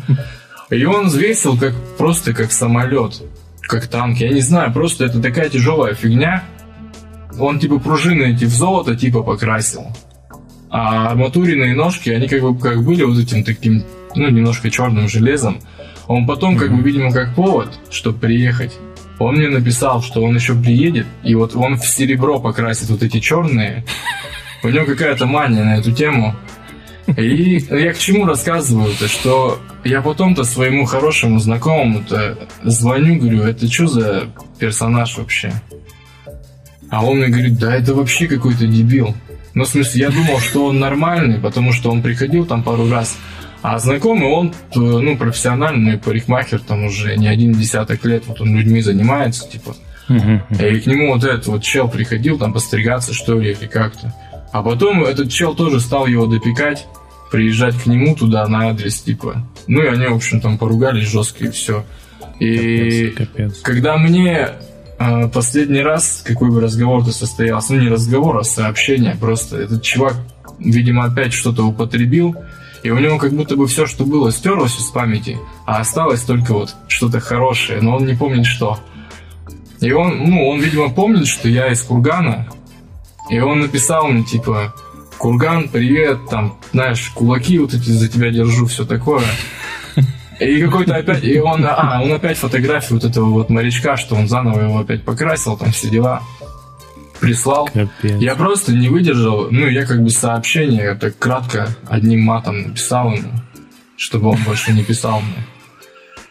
[0.69, 3.23] И он взвесил как просто как самолет,
[3.61, 4.17] как танк.
[4.17, 6.43] Я не знаю, просто это такая тяжелая фигня.
[7.39, 9.87] Он типа пружины эти в золото типа покрасил.
[10.69, 13.83] А арматуренные ножки, они как бы как были вот этим таким,
[14.15, 15.59] ну, немножко черным железом.
[16.07, 18.77] Он потом, как бы, видимо, как повод, чтобы приехать,
[19.19, 23.19] он мне написал, что он еще приедет, и вот он в серебро покрасит вот эти
[23.19, 23.85] черные.
[24.63, 26.35] У него какая-то мания на эту тему.
[27.17, 33.87] И я к чему рассказываю-то, что я потом-то своему хорошему знакомому-то звоню, говорю, это что
[33.87, 34.23] за
[34.57, 35.53] персонаж вообще?
[36.89, 39.15] А он мне говорит, да это вообще какой-то дебил.
[39.55, 43.17] Ну, в смысле, я думал, что он нормальный, потому что он приходил там пару раз.
[43.61, 48.55] А знакомый он, э, ну, профессиональный парикмахер, там уже не один десяток лет, вот он
[48.55, 49.75] людьми занимается, типа.
[50.07, 54.13] И к нему вот этот вот чел приходил там постригаться, что ли, или как-то.
[54.51, 56.85] А потом этот чел тоже стал его допекать,
[57.31, 59.47] приезжать к нему туда на адрес, типа.
[59.67, 61.83] Ну и они, в общем, там поругались жестко и все.
[62.39, 63.59] И Капец, капец.
[63.61, 64.49] когда мне
[65.33, 70.15] последний раз какой бы разговор-то состоялся, ну не разговор, а сообщение, просто этот чувак,
[70.59, 72.35] видимо, опять что-то употребил,
[72.83, 76.53] и у него как будто бы все, что было, стерлось из памяти, а осталось только
[76.53, 78.79] вот что-то хорошее, но он не помнит что.
[79.81, 82.47] И он, ну, он, видимо, помнит, что я из Кургана,
[83.29, 84.73] и он написал мне, типа,
[85.17, 89.23] Курган, привет, там, знаешь, кулаки вот эти за тебя держу, все такое.
[90.39, 94.27] И какой-то опять, и он, а, он опять фотографию вот этого вот морячка, что он
[94.27, 96.21] заново его опять покрасил, там все дела,
[97.19, 97.67] прислал.
[97.67, 98.19] Капец.
[98.19, 103.31] Я просто не выдержал, ну, я как бы сообщение так кратко одним матом написал ему,
[103.97, 105.45] чтобы он больше не писал мне.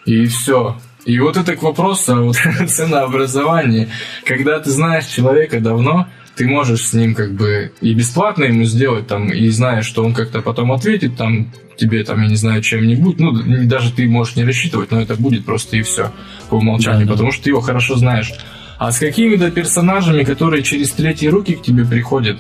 [0.04, 0.76] И все.
[1.04, 2.36] И вот это к вопросу вот,
[2.68, 3.88] ценообразовании.
[4.24, 9.06] Когда ты знаешь человека давно, ты можешь с ним как бы и бесплатно ему сделать
[9.06, 13.18] там, и знаешь, что он как-то потом ответит там тебе там, я не знаю, чем-нибудь,
[13.18, 13.32] ну,
[13.66, 16.12] даже ты можешь не рассчитывать, но это будет просто и все
[16.48, 17.12] по умолчанию, Да, да.
[17.12, 18.32] потому что ты его хорошо знаешь.
[18.78, 22.38] А с какими-то персонажами, которые через третьи руки к тебе приходят,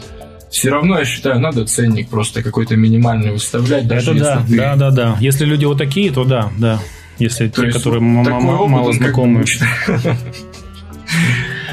[0.50, 4.56] все равно, я считаю, надо ценник просто какой-то минимальный выставлять, даже Это если да, ты...
[4.56, 5.16] да, да, да.
[5.20, 6.80] Если люди вот такие, то да, да.
[7.18, 9.44] Если То те, которые вот мало бы знакомы.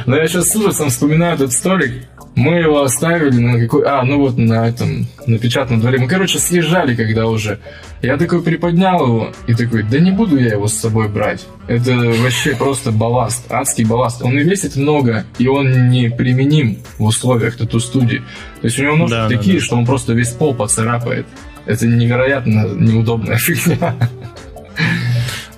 [0.06, 2.06] Но я сейчас с ужасом вспоминаю этот столик.
[2.36, 3.84] Мы его оставили на какой...
[3.86, 6.00] А, ну вот на этом, на печатном дворе.
[6.00, 7.60] Мы, короче, съезжали, когда уже.
[8.02, 11.46] Я такой приподнял его и такой, да не буду я его с собой брать.
[11.68, 14.22] Это вообще просто балласт, адский балласт.
[14.24, 18.20] Он и весит много, и он не применим в условиях тату-студии.
[18.62, 19.66] То есть у него ножки Да, да, такие, да.
[19.66, 21.28] что он просто весь пол поцарапает.
[21.66, 23.94] Это невероятно неудобная фигня.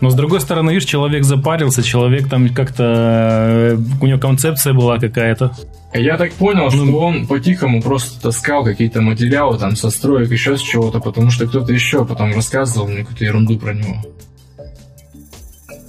[0.01, 2.83] Но с другой стороны, видишь, человек запарился, человек там как-то...
[2.83, 5.51] э, У него концепция была какая-то.
[5.93, 10.61] Я так понял, что он по-тихому просто таскал какие-то материалы там со строек, еще с
[10.61, 13.97] чего-то, потому что кто-то еще потом рассказывал мне какую-то ерунду про него.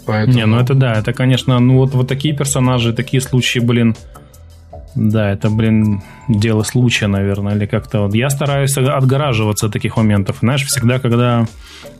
[0.06, 0.36] Поэтому...
[0.36, 3.96] Не, ну это да, это, конечно, ну вот, вот такие персонажи, такие случаи, блин,
[4.94, 8.14] да, это, блин, дело случая, наверное, или как-то вот.
[8.14, 10.38] Я стараюсь отгораживаться от таких моментов.
[10.40, 11.46] Знаешь, всегда, когда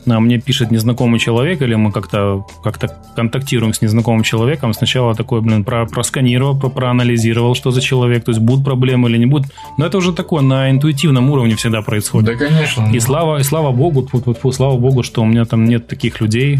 [0.07, 2.79] а, мне пишет незнакомый человек, или мы как-то как
[3.15, 8.31] контактируем с незнакомым человеком, сначала такой, блин, про, просканировал, про, проанализировал, что за человек, то
[8.31, 9.51] есть будут проблемы или не будут.
[9.77, 12.37] Но это уже такое на интуитивном уровне всегда происходит.
[12.37, 12.89] Да, конечно.
[12.93, 15.87] И слава, и слава богу, тьфу, тьфу, тьфу, слава богу, что у меня там нет
[15.87, 16.59] таких людей,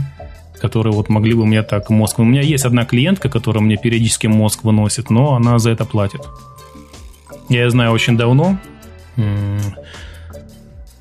[0.65, 2.19] которые вот могли бы мне так мозг...
[2.19, 6.21] У меня есть одна клиентка, которая мне периодически мозг выносит, но она за это платит.
[7.49, 8.57] Я ее знаю очень давно.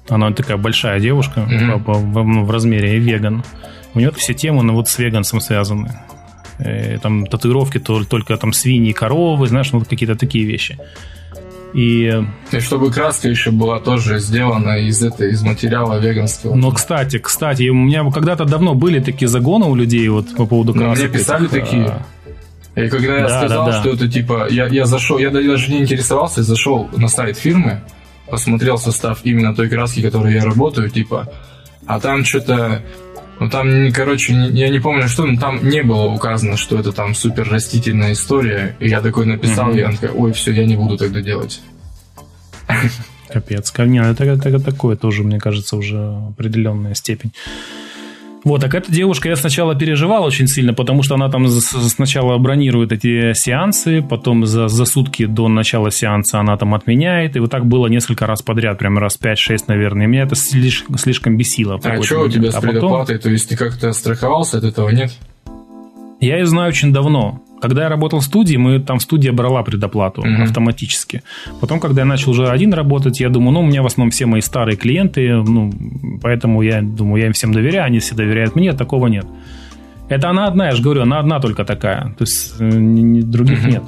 [0.09, 1.79] Она такая большая девушка mm-hmm.
[1.79, 3.43] в, в, в размере и веган.
[3.95, 5.89] У нее все темы ну, вот с веганцем связаны.
[6.59, 10.79] И, э, там татуировки то, только там свиньи, коровы, знаешь, ну, вот какие-то такие вещи.
[11.75, 12.25] И...
[12.53, 16.55] И чтобы краска еще была тоже сделана из этой, из материала веганского.
[16.55, 20.73] Но, кстати, кстати, у меня когда-то давно были такие загоны у людей вот по поводу
[20.73, 20.99] красок.
[20.99, 21.87] Но мне писали этих, такие.
[21.87, 22.81] А...
[22.81, 23.81] И когда я да, сказал, да, да.
[23.81, 27.81] что это типа, я, я зашел, я даже не интересовался, я зашел на сайт фирмы,
[28.31, 31.29] посмотрел состав именно той краски, которой я работаю, типа,
[31.87, 32.83] а там что-то
[33.41, 37.15] ну там, короче, я не помню, что, но там не было указано, что это там
[37.15, 38.77] супер растительная история.
[38.81, 39.81] И я такой написал, mm-hmm.
[39.81, 41.61] и он такой, ой, все, я не буду тогда делать.
[43.29, 43.73] Капец.
[43.79, 45.99] Не, это, это, это такое тоже, мне кажется, уже
[46.31, 47.33] определенная степень.
[48.45, 52.93] Вот, так эта девушка, я сначала переживал очень сильно, потому что она там сначала бронирует
[52.93, 57.65] эти сеансы, потом за, за сутки до начала сеанса она там отменяет, и вот так
[57.65, 61.81] было несколько раз подряд, прям раз 5-6, наверное, и меня это слишком, слишком бесило.
[61.83, 63.17] А что у тебя с предоплатой?
[63.17, 63.23] А потом...
[63.23, 65.11] То есть ты как-то страховался от этого, нет?
[66.21, 67.44] Я ее знаю очень давно.
[67.61, 70.43] Когда я работал в студии, мы там студия брала предоплату mm-hmm.
[70.43, 71.23] автоматически.
[71.61, 74.27] Потом, когда я начал уже один работать, я думаю, ну, у меня в основном все
[74.27, 75.73] мои старые клиенты, ну,
[76.21, 79.27] поэтому я думаю, я им всем доверяю, они все доверяют мне, такого нет.
[80.09, 82.15] Это она одна, я же говорю, она одна только такая.
[82.19, 83.71] То есть э, других mm-hmm.
[83.71, 83.83] нет.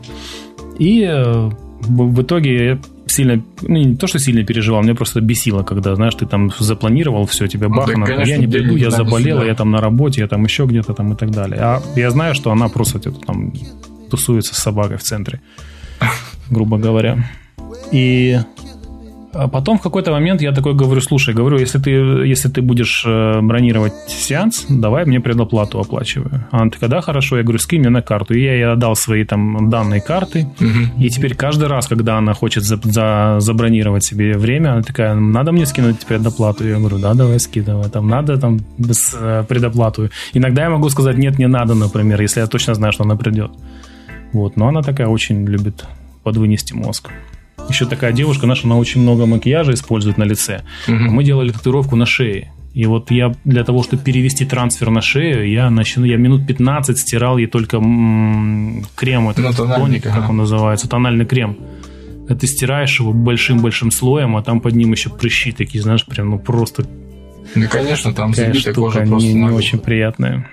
[0.79, 1.51] И э,
[1.81, 6.27] в итоге сильно, ну, не то, что сильно переживал, мне просто бесило, когда, знаешь, ты
[6.27, 9.81] там запланировал все, тебе бахано, ну, да, я не приду, я заболела, я там на
[9.81, 11.61] работе, я там еще где-то там и так далее.
[11.61, 13.53] А я знаю, что она просто где-то там
[14.11, 15.41] тусуется с собакой в центре,
[16.51, 17.19] грубо говоря.
[17.93, 18.39] И
[19.39, 23.05] а потом в какой-то момент я такой говорю, слушай, говорю, если ты, если ты будешь
[23.07, 26.45] э, бронировать сеанс, давай мне предоплату оплачиваю.
[26.51, 27.37] А она такая, да, хорошо.
[27.37, 28.35] Я говорю, скинь мне на карту.
[28.35, 30.47] И я ей отдал свои там данные карты.
[30.61, 31.03] Угу.
[31.03, 35.53] И теперь каждый раз, когда она хочет за, за, забронировать себе время, она такая, надо
[35.53, 36.67] мне скинуть предоплату?
[36.67, 37.89] Я говорю, да, давай скидывай.
[37.91, 40.11] Там надо там без э, предоплату.
[40.33, 43.51] Иногда я могу сказать, нет, не надо, например, если я точно знаю, что она придет.
[44.33, 45.85] Вот, но она такая очень любит
[46.23, 47.11] подвынести мозг
[47.69, 50.63] еще такая девушка наша, она очень много макияжа использует на лице.
[50.89, 50.95] Угу.
[50.95, 52.53] Мы делали татуировку на шее.
[52.77, 56.99] И вот я для того, чтобы перевести трансфер на шею, я, начну, я минут 15
[56.99, 60.21] стирал ей только м- крем, этот ну, тоник, ага.
[60.21, 61.57] как он называется, тональный крем.
[62.29, 66.39] Ты стираешь его большим-большим слоем, а там под ним еще прыщи такие, знаешь, прям ну
[66.39, 66.85] просто...
[67.55, 70.47] Ну, конечно, там забитая кожа просто не, не очень приятная.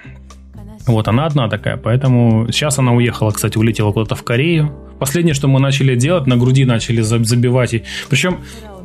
[0.86, 4.74] Вот, она одна такая, поэтому сейчас она уехала, кстати, улетела куда-то в Корею.
[5.03, 7.73] Последнее, что мы начали делать, на груди начали забивать.
[7.73, 7.83] И...
[8.09, 8.37] Причем,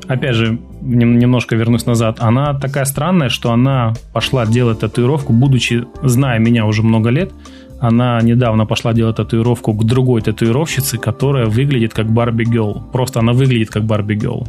[0.09, 6.41] опять же, немножко вернусь назад, она такая странная, что она пошла делать татуировку, будучи, зная
[6.41, 7.31] меня уже много лет,
[7.79, 12.83] она недавно пошла делать татуировку к другой татуировщице, которая выглядит как Барби Гелл.
[12.93, 14.49] Просто она выглядит как Барби Гелл.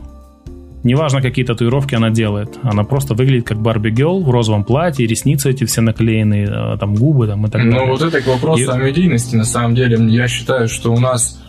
[0.83, 2.57] Неважно, какие татуировки она делает.
[2.63, 6.95] Она просто выглядит как Барби Гелл в розовом платье, ресницы эти все наклеенные, э, там
[6.95, 7.85] губы там, и так далее.
[7.85, 8.65] Ну, вот это к вопросу И...
[8.65, 11.39] о медийности, на самом деле, я считаю, что у нас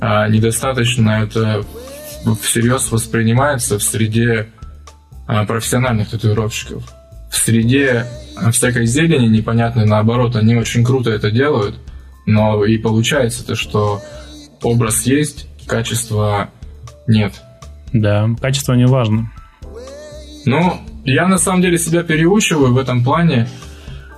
[0.00, 1.62] недостаточно это
[2.42, 4.48] всерьез воспринимается в среде
[5.26, 6.82] а, профессиональных татуировщиков.
[7.30, 11.76] В среде а, всякой зелени непонятной, наоборот, они очень круто это делают,
[12.26, 14.02] но и получается то, что
[14.62, 16.50] образ есть, качества
[17.06, 17.40] нет.
[17.92, 19.30] Да, качество не важно.
[20.44, 23.48] Ну, я на самом деле себя переучиваю в этом плане.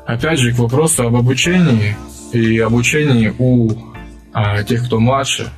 [0.07, 1.97] Опять же, к вопросу об обучении
[2.33, 3.70] и обучении у
[4.33, 5.51] а, тех, кто младше.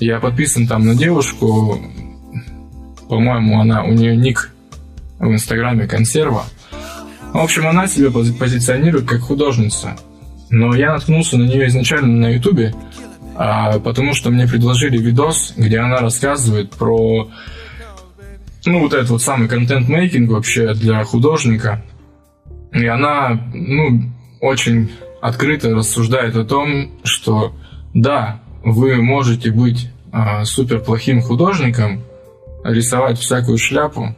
[0.00, 1.78] Я подписан там на девушку,
[3.08, 4.50] по-моему, она у нее ник
[5.18, 6.44] в Инстаграме консерва.
[7.34, 9.96] В общем, она себя позиционирует как художница.
[10.48, 12.74] Но я наткнулся на нее изначально на Ютубе,
[13.36, 17.30] а, потому что мне предложили видос, где она рассказывает про
[18.64, 21.84] ну, вот этот вот самый контент-мейкинг вообще для художника.
[22.72, 24.02] И она, ну,
[24.40, 24.90] очень
[25.20, 27.54] открыто рассуждает о том, что
[27.94, 32.02] да, вы можете быть а, супер плохим художником,
[32.64, 34.14] рисовать всякую шляпу,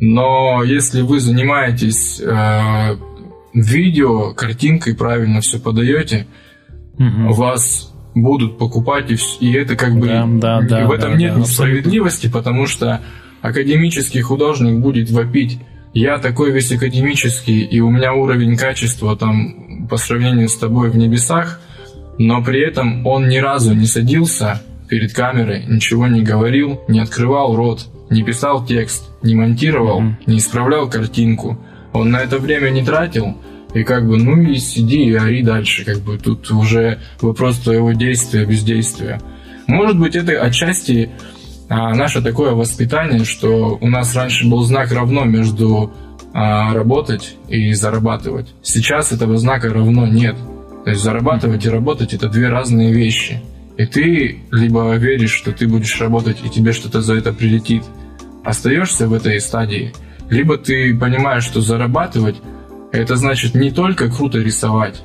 [0.00, 2.96] но если вы занимаетесь а,
[3.54, 6.26] видео, картинкой правильно все подаете,
[6.94, 7.32] угу.
[7.34, 10.06] вас будут покупать, и, и это как бы...
[10.06, 13.00] Да, да, да, в этом да, нет да, несправедливости, потому что
[13.40, 15.58] академический художник будет вопить
[15.94, 20.96] я такой весь академический, и у меня уровень качества там по сравнению с тобой в
[20.96, 21.60] небесах,
[22.24, 27.56] но при этом он ни разу не садился перед камерой, ничего не говорил, не открывал
[27.56, 30.14] рот, не писал текст, не монтировал, mm-hmm.
[30.26, 31.58] не исправлял картинку.
[31.92, 33.36] Он на это время не тратил,
[33.74, 37.90] И как бы, ну и сиди и ори дальше, как бы тут уже вопрос твоего
[37.92, 39.20] действия, бездействия.
[39.66, 41.10] Может быть, это отчасти
[41.68, 45.92] а, наше такое воспитание, что у нас раньше был знак равно между
[46.32, 48.54] а, работать и зарабатывать.
[48.62, 50.36] Сейчас этого знака равно нет.
[50.84, 53.40] То есть зарабатывать и работать это две разные вещи.
[53.78, 57.84] И ты либо веришь, что ты будешь работать и тебе что-то за это прилетит,
[58.44, 59.92] остаешься в этой стадии,
[60.28, 62.36] либо ты понимаешь, что зарабатывать
[62.92, 65.02] это значит не только круто рисовать,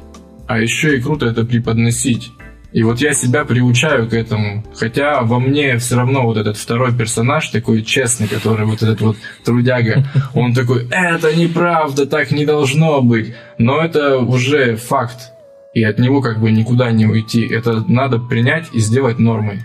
[0.47, 2.31] а еще и круто это преподносить.
[2.73, 4.63] И вот я себя приучаю к этому.
[4.75, 9.17] Хотя во мне все равно вот этот второй персонаж, такой честный, который вот этот вот
[9.45, 13.33] трудяга, он такой, это неправда, так не должно быть.
[13.57, 15.31] Но это уже факт.
[15.73, 17.45] И от него как бы никуда не уйти.
[17.45, 19.61] Это надо принять и сделать нормой.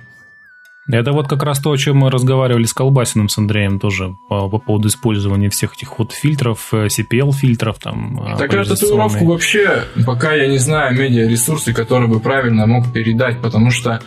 [0.90, 4.48] Это вот как раз то, о чем мы разговаривали с Колбасиным, с Андреем тоже по,
[4.48, 8.20] по поводу использования всех этих вот фильтров, э, CPL-фильтров там.
[8.20, 13.40] Э, так эту татуировку вообще, пока я не знаю медиаресурсы, которые бы правильно мог передать,
[13.40, 14.00] потому что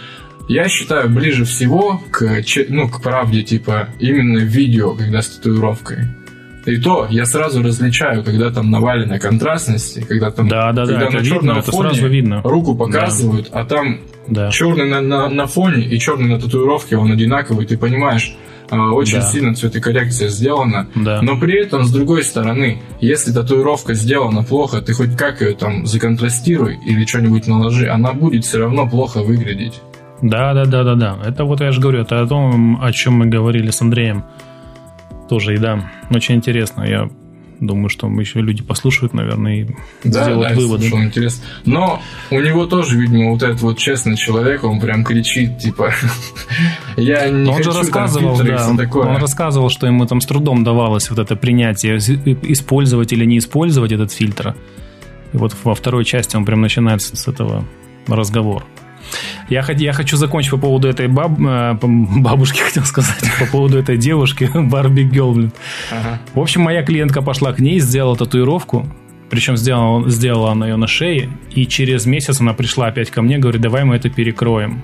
[0.49, 6.09] я считаю ближе всего к, ну, к правде, типа, именно видео, когда с татуировкой.
[6.65, 11.11] И то я сразу различаю, когда там навалено контрастности, когда там да, да, когда да,
[11.11, 12.41] на черном видно, фоне сразу видно.
[12.43, 13.61] руку показывают, да.
[13.61, 14.49] а там да.
[14.49, 18.35] черный на, на, на фоне и черный на татуировке, он одинаковый, ты понимаешь,
[18.69, 19.21] а, очень да.
[19.21, 20.87] сильно цветокоррекция сделана.
[20.95, 21.21] Да.
[21.21, 25.85] Но при этом, с другой стороны, если татуировка сделана плохо, ты хоть как ее там
[25.85, 29.81] законтрастируй или что-нибудь наложи, она будет все равно плохо выглядеть.
[30.21, 31.17] Да, да, да, да, да.
[31.25, 34.23] Это вот я же говорю, это о том, о чем мы говорили с Андреем.
[35.29, 36.83] Тоже, и да, очень интересно.
[36.83, 37.09] Я
[37.59, 39.67] думаю, что мы еще люди послушают, наверное, и
[40.03, 40.91] да, сделают да, выводы.
[40.91, 41.43] Да, интересно.
[41.65, 42.01] Но
[42.31, 45.93] у него тоже, видимо, вот этот вот честный человек, он прям кричит, типа,
[46.97, 49.07] я не он хочу же рассказывал, да, такое.
[49.07, 53.91] Он рассказывал, что ему там с трудом давалось вот это принятие, использовать или не использовать
[53.91, 54.55] этот фильтр.
[55.33, 57.65] И вот во второй части он прям начинается с этого
[58.07, 58.65] разговора.
[59.49, 63.97] Я, я хочу закончить по поводу этой баб, э, бабушки, хотел сказать, по поводу этой
[63.97, 65.03] девушки, Барби
[65.91, 66.19] Ага.
[66.33, 68.87] В общем, моя клиентка пошла к ней, сделала татуировку,
[69.29, 73.37] причем сделала, сделала она ее на шее, и через месяц она пришла опять ко мне,
[73.37, 74.81] говорит, давай мы это перекроем.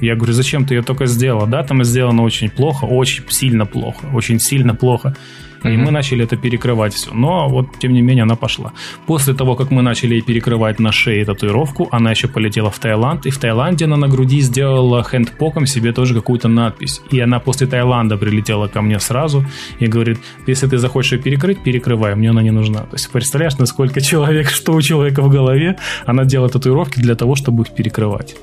[0.00, 1.46] Я говорю, зачем ты ее только сделала?
[1.46, 5.16] Да, там сделано очень плохо, очень сильно плохо, очень сильно плохо.
[5.64, 7.10] И мы начали это перекрывать все.
[7.12, 8.72] Но вот, тем не менее, она пошла.
[9.06, 13.26] После того, как мы начали перекрывать на шее татуировку, она еще полетела в Таиланд.
[13.26, 17.00] И в Таиланде она на груди сделала хендпоком себе тоже какую-то надпись.
[17.10, 19.44] И она после Таиланда прилетела ко мне сразу
[19.78, 22.80] и говорит, если ты захочешь ее перекрыть, перекрывай, мне она не нужна.
[22.80, 27.34] То есть, представляешь, насколько человек, что у человека в голове, она делает татуировки для того,
[27.34, 28.36] чтобы их перекрывать.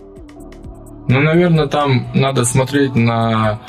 [1.08, 3.60] Ну, наверное, там надо смотреть на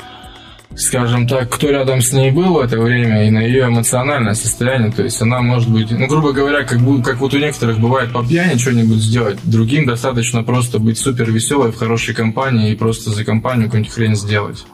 [0.75, 4.91] скажем так, кто рядом с ней был в это время и на ее эмоциональное состояние.
[4.91, 8.25] То есть она может быть, ну, грубо говоря, как, как вот у некоторых бывает по
[8.25, 13.23] пьяни что-нибудь сделать, другим достаточно просто быть супер веселой в хорошей компании и просто за
[13.23, 14.65] компанию какую-нибудь хрень сделать.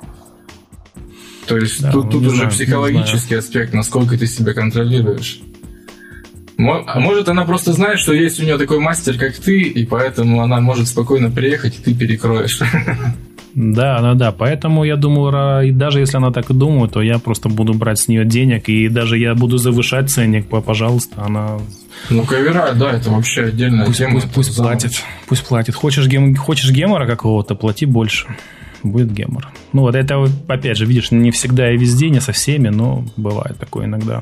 [1.48, 5.42] То есть да, тут, тут уже знаю, психологический аспект, насколько ты себя контролируешь.
[6.60, 10.42] А может, она просто знает, что есть у нее такой мастер, как ты, и поэтому
[10.42, 12.60] она может спокойно приехать, и ты перекроешь.
[13.56, 14.32] Да, да, да.
[14.32, 18.00] Поэтому я думаю, и даже если она так и думает, то я просто буду брать
[18.00, 21.58] с нее денег, и даже я буду завышать ценник, пожалуйста, она...
[22.10, 24.14] Ну, кавера, да, это вообще отдельная пусть, тема.
[24.14, 25.76] Пусть, пусть платит, пусть платит.
[25.76, 28.28] Хочешь, гем, хочешь гемора какого-то, плати больше.
[28.84, 29.50] Будет гемор.
[29.74, 33.58] Ну, вот это, опять же, видишь, не всегда и везде, не со всеми, но бывает
[33.58, 34.22] такое иногда.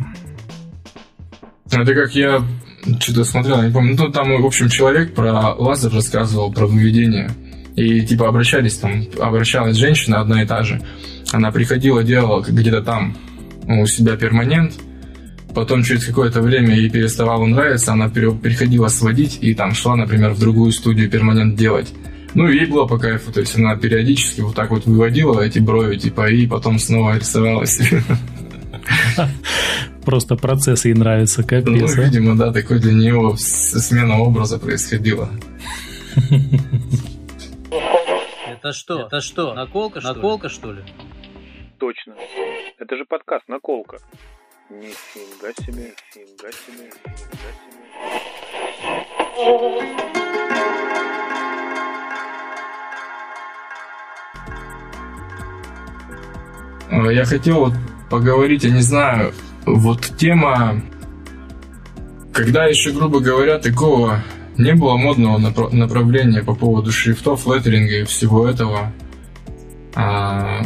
[1.69, 2.41] Это как я
[2.99, 3.95] что-то смотрел, не помню.
[3.97, 7.29] Ну, там, в общем, человек про лазер рассказывал, про выведение.
[7.77, 10.81] И типа обращались там, обращалась женщина одна и та же.
[11.31, 13.15] Она приходила, делала где-то там
[13.67, 14.73] у себя перманент,
[15.53, 20.39] потом через какое-то время ей переставало нравиться, она переходила сводить и там шла, например, в
[20.39, 21.93] другую студию перманент делать.
[22.33, 25.97] Ну, ей было по кайфу, то есть она периодически вот так вот выводила эти брови,
[25.97, 27.79] типа, и потом снова рисовалась.
[30.03, 31.95] Просто процесс ей нравится, капец.
[31.95, 35.29] Ну, видимо, да, такой для нее смена образа происходила.
[37.69, 39.01] Это что?
[39.01, 39.53] Это что?
[39.53, 40.83] Наколка, что Наколка, что ли?
[41.79, 42.15] Точно.
[42.77, 43.97] Это же подкаст Наколка.
[44.69, 47.51] Нифига себе, нифига себе, нифига
[56.89, 57.13] себе.
[57.13, 57.73] Я хотел вот
[58.09, 59.33] поговорить, я не знаю,
[59.65, 60.81] вот тема,
[62.33, 64.23] когда еще, грубо говоря, такого
[64.57, 65.37] не было модного
[65.71, 68.91] направления по поводу шрифтов, леттеринга и всего этого.
[69.95, 70.61] А,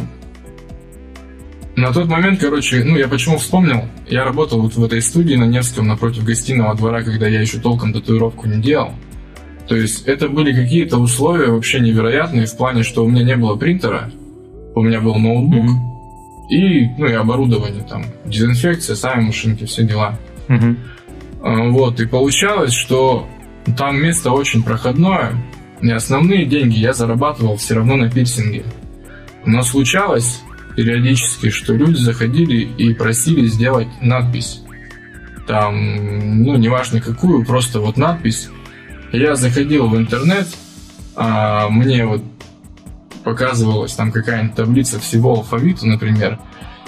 [1.76, 5.44] на тот момент, короче, ну, я почему вспомнил, я работал вот в этой студии на
[5.44, 8.92] Невском напротив гостиного двора, когда я еще толком татуировку не делал.
[9.68, 13.56] То есть это были какие-то условия вообще невероятные в плане, что у меня не было
[13.56, 14.10] принтера,
[14.74, 16.48] у меня был ноутбук mm-hmm.
[16.50, 20.18] и, ну, и оборудование там, дезинфекция, сами машинки, все дела.
[20.48, 21.70] Mm-hmm.
[21.70, 23.26] Вот, и получалось, что
[23.76, 25.34] там место очень проходное,
[25.80, 28.64] и основные деньги я зарабатывал все равно на пирсинге.
[29.44, 30.40] Но случалось
[30.76, 34.62] периодически, что люди заходили и просили сделать надпись.
[35.46, 38.48] Там, ну, неважно какую, просто вот надпись.
[39.12, 40.46] Я заходил в интернет,
[41.16, 42.22] а мне вот
[43.24, 46.38] показывалась там какая-нибудь таблица всего алфавита, например,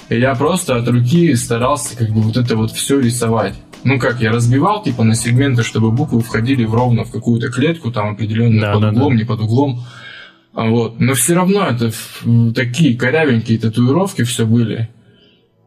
[0.09, 3.55] и я просто от руки старался как бы вот это вот все рисовать.
[3.85, 7.93] Ну как, я разбивал типа на сегменты, чтобы буквы входили в ровно в какую-то клетку,
[7.93, 9.17] там определенно да, под да, углом, да.
[9.19, 9.85] не под углом.
[10.55, 11.01] А вот.
[11.01, 11.93] Но все равно это
[12.55, 14.89] такие корявенькие татуировки все были.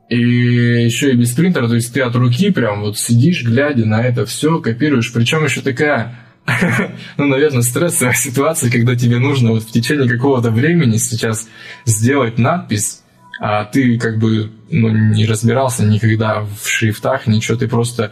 [0.10, 4.02] И еще и без принтера, то есть ты от руки прям вот сидишь, глядя на
[4.02, 5.12] это все, копируешь.
[5.14, 6.18] Причем еще такая,
[7.18, 11.50] ну, наверное, стрессовая ситуация, когда тебе нужно вот в течение какого-то времени сейчас
[11.86, 13.04] сделать надпись,
[13.40, 18.12] а ты как бы ну, не разбирался никогда в шрифтах, ничего, ты просто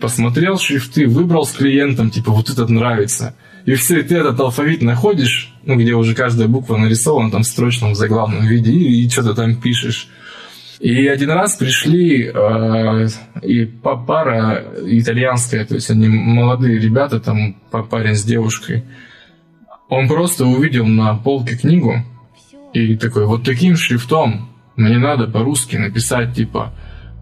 [0.00, 3.34] посмотрел шрифты, выбрал с клиентом, типа, вот этот нравится.
[3.64, 7.46] И все, и ты этот алфавит находишь, ну, где уже каждая буква нарисована там в
[7.46, 10.08] строчном заглавном виде, и, и что-то там пишешь.
[10.80, 13.08] И один раз пришли э,
[13.42, 17.54] и пара итальянская, то есть они молодые ребята, там
[17.88, 18.84] парень с девушкой.
[19.88, 22.04] Он просто увидел на полке книгу
[22.74, 26.72] и такой, вот таким шрифтом мне надо по-русски написать, типа,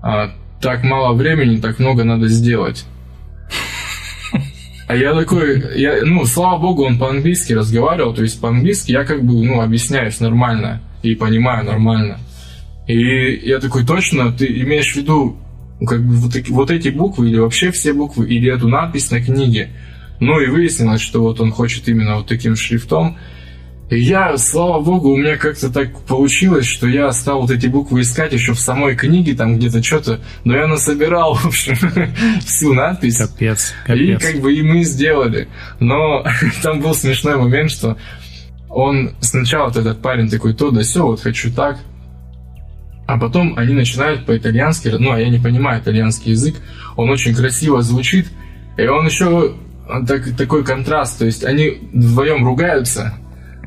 [0.03, 2.87] а, так мало времени, так много надо сделать.
[4.89, 9.25] А я такой, я, ну, слава богу, он по-английски разговаривал, то есть по-английски я как
[9.25, 12.19] бы, ну, объясняюсь нормально и понимаю нормально.
[12.87, 15.39] И я такой, точно, ты имеешь в виду
[15.87, 19.71] как бы вот, вот эти буквы или вообще все буквы, или эту надпись на книге.
[20.21, 23.17] Ну и выяснилось, что вот он хочет именно вот таким шрифтом.
[23.95, 28.33] Я, слава богу, у меня как-то так получилось, что я стал вот эти буквы искать
[28.33, 31.77] еще в самой книге, там где-то что-то, но я насобирал, в общем,
[32.41, 33.19] всю надпись.
[33.19, 34.23] Капец, капец.
[34.23, 35.49] И как бы и мы сделали.
[35.79, 36.25] Но
[36.63, 37.99] там был смешной момент, что
[38.71, 41.79] он сначала вот этот парень такой, то да все, вот хочу так,
[43.07, 46.55] а потом они начинают по-итальянски, ну, а я не понимаю итальянский язык,
[46.97, 48.29] он очень красиво звучит,
[48.79, 49.53] и он еще
[50.09, 53.19] так, такой контраст, то есть они вдвоем ругаются,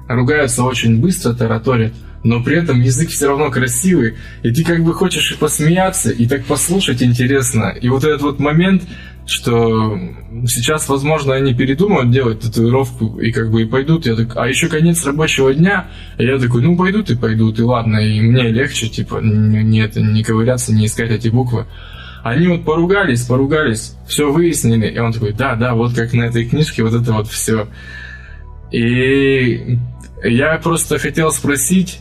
[0.08, 1.93] ругаются очень быстро, тараторят,
[2.24, 6.26] но при этом язык все равно красивый, и ты как бы хочешь и посмеяться, и
[6.28, 7.76] так послушать интересно.
[7.80, 8.84] И вот этот вот момент,
[9.28, 9.97] что
[10.47, 14.06] сейчас, возможно, они передумают делать татуировку и как бы и пойдут.
[14.06, 15.88] Я так, а еще конец рабочего дня,
[16.18, 20.01] и я такой, ну пойдут и пойдут, и ладно, и мне легче, типа, не, это,
[20.01, 21.66] не ковыряться, не искать эти буквы.
[22.24, 26.45] Они вот поругались, поругались, все выяснили, и он такой, да, да, вот как на этой
[26.45, 27.68] книжке, вот это вот все.
[28.72, 29.78] И
[30.30, 31.99] я просто хотел спросить,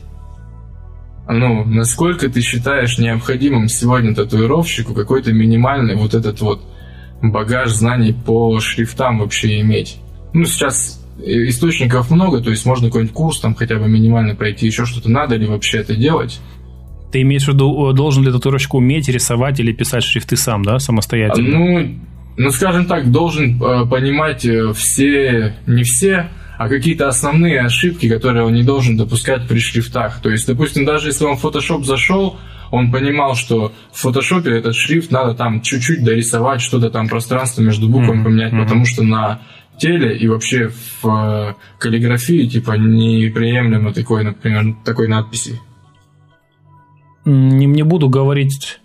[1.29, 6.63] ну, насколько ты считаешь необходимым сегодня татуировщику какой-то минимальный вот этот вот
[7.23, 9.97] багаж знаний по шрифтам вообще иметь?
[10.33, 14.85] Ну, сейчас источников много, то есть можно какой-нибудь курс там хотя бы минимально пройти, еще
[14.85, 16.41] что-то надо ли вообще это делать?
[17.13, 21.59] Ты имеешь в виду, должен ли татуировщик уметь рисовать или писать шрифты сам, да, самостоятельно?
[21.59, 21.95] Ну,
[22.37, 26.29] ну скажем так, должен э, понимать э, все, не все,
[26.59, 30.21] а какие-то основные ошибки, которые он не должен допускать при шрифтах.
[30.21, 32.39] То есть, допустим, даже если он в Photoshop зашел,
[32.71, 37.89] он понимал, что в Photoshop этот шрифт надо там чуть-чуть дорисовать, что-то там пространство между
[37.89, 38.25] буквами mm-hmm.
[38.25, 38.63] поменять, mm-hmm.
[38.63, 39.41] потому что на
[39.79, 45.61] теле и вообще в э, каллиграфии типа неприемлемо такой, например, такой надписи.
[47.25, 48.81] Не, не буду говорить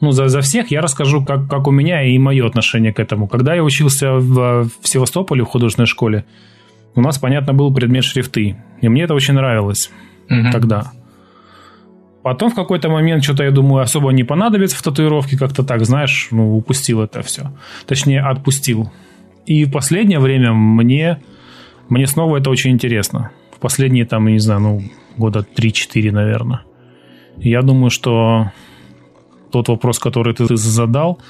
[0.00, 3.26] ну, за, за всех я расскажу, как, как у меня и мое отношение к этому.
[3.26, 6.24] Когда я учился в, в Севастополе в художественной школе,
[6.94, 8.56] у нас, понятно, был предмет шрифты.
[8.80, 9.90] И мне это очень нравилось
[10.30, 10.50] угу.
[10.52, 10.92] тогда.
[12.22, 16.28] Потом в какой-то момент что-то, я думаю, особо не понадобится в татуировке, как-то так, знаешь,
[16.30, 17.52] ну, упустил это все.
[17.86, 18.90] Точнее, отпустил.
[19.46, 21.22] И в последнее время мне,
[21.88, 23.30] мне снова это очень интересно.
[23.56, 24.82] В последние, там, я не знаю, ну,
[25.16, 26.62] года 3-4, наверное.
[27.38, 28.50] Я думаю, что
[29.50, 31.20] тот вопрос, который ты задал,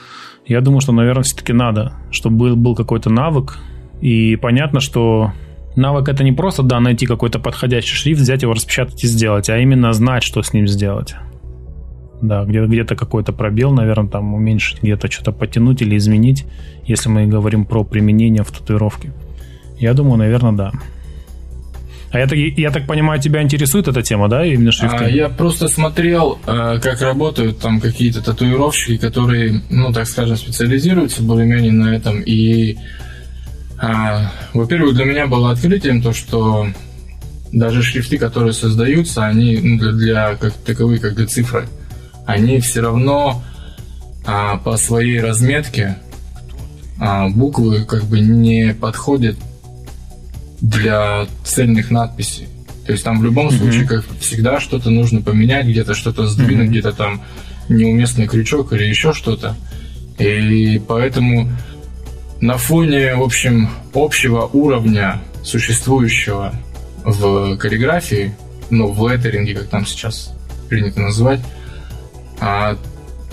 [0.46, 3.58] я думаю, что, наверное, все-таки надо, чтобы был, был какой-то навык.
[4.00, 5.32] И понятно, что
[5.78, 9.58] Навык это не просто, да, найти какой-то подходящий шрифт, взять его, распечатать и сделать, а
[9.58, 11.14] именно знать, что с ним сделать.
[12.20, 16.46] Да, где- где-то какой-то пробел, наверное, там уменьшить, где-то что-то потянуть или изменить,
[16.84, 19.12] если мы говорим про применение в татуировке.
[19.78, 20.72] Я думаю, наверное, да.
[22.10, 25.04] А я, я так понимаю, тебя интересует эта тема, да, именно шрифты?
[25.04, 31.22] А, я просто смотрел, а, как работают там какие-то татуировщики, которые, ну, так скажем, специализируются
[31.22, 32.20] более-менее на этом.
[32.20, 32.76] И,
[34.54, 36.66] во-первых, для меня было открытием то, что
[37.52, 41.68] даже шрифты, которые создаются, они ну, для, для как таковые, как для цифры,
[42.26, 43.42] они все равно
[44.26, 45.96] а, по своей разметке
[46.98, 49.36] а, буквы как бы не подходят
[50.60, 52.48] для цельных надписей.
[52.84, 53.58] То есть там в любом mm-hmm.
[53.58, 56.70] случае, как всегда, что-то нужно поменять, где-то что-то сдвинуть, mm-hmm.
[56.70, 57.22] где-то там
[57.68, 59.56] неуместный крючок или еще что-то.
[60.18, 61.50] И поэтому
[62.40, 66.54] на фоне, в общем, общего уровня существующего
[67.04, 68.34] в каллиграфии,
[68.70, 70.34] ну, в леттеринге, как там сейчас
[70.68, 71.40] принято называть,
[72.40, 72.76] а,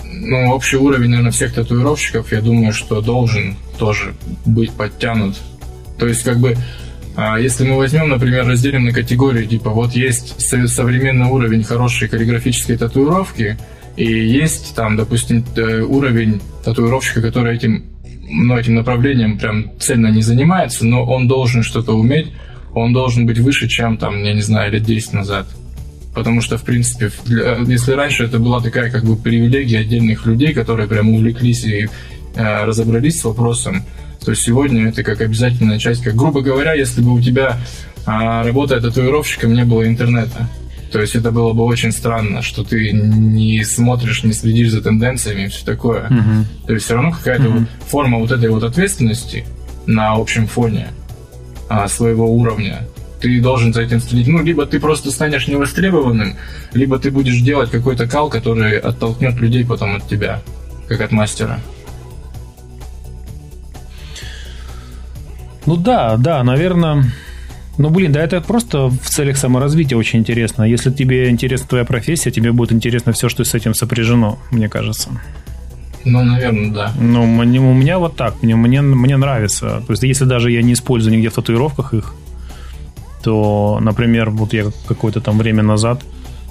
[0.04, 5.36] ну, общий уровень, наверное, всех татуировщиков, я думаю, что должен тоже быть подтянут.
[5.98, 6.56] То есть, как бы,
[7.16, 12.76] а если мы возьмем, например, разделим на категории, типа вот есть современный уровень хорошей каллиграфической
[12.76, 13.58] татуировки,
[13.96, 17.84] и есть там, допустим, э, уровень татуировщика, который этим,
[18.28, 22.32] ну, этим направлением прям цельно не занимается, но он должен что-то уметь,
[22.74, 25.46] он должен быть выше, чем там, я не знаю, лет 10 назад.
[26.14, 30.54] Потому что, в принципе, для, если раньше это была такая как бы привилегия отдельных людей,
[30.54, 31.88] которые прям увлеклись и
[32.34, 33.82] э, разобрались с вопросом,
[34.24, 37.58] то сегодня это как обязательная часть, как грубо говоря, если бы у тебя
[38.06, 40.48] а, работая татуировщиком не было интернета.
[40.92, 45.44] То есть это было бы очень странно, что ты не смотришь, не следишь за тенденциями
[45.44, 46.08] и все такое.
[46.08, 46.44] Uh-huh.
[46.66, 47.58] То есть все равно какая-то uh-huh.
[47.58, 49.44] вот форма вот этой вот ответственности
[49.86, 50.88] на общем фоне
[51.68, 52.86] а, своего уровня.
[53.20, 54.28] Ты должен за этим следить.
[54.28, 56.36] Ну, либо ты просто станешь невостребованным,
[56.72, 60.42] либо ты будешь делать какой-то кал, который оттолкнет людей потом от тебя,
[60.86, 61.60] как от мастера.
[65.64, 67.04] Ну да, да, наверное.
[67.78, 70.62] Ну, блин, да это просто в целях саморазвития очень интересно.
[70.62, 75.10] Если тебе интересна твоя профессия, тебе будет интересно все, что с этим сопряжено, мне кажется.
[76.04, 76.92] Ну, наверное, да.
[76.98, 78.42] Ну, у меня вот так.
[78.42, 79.82] Мне, мне, мне нравится.
[79.86, 82.14] То есть, если даже я не использую нигде в татуировках их,
[83.22, 86.02] то, например, вот я какое-то там время назад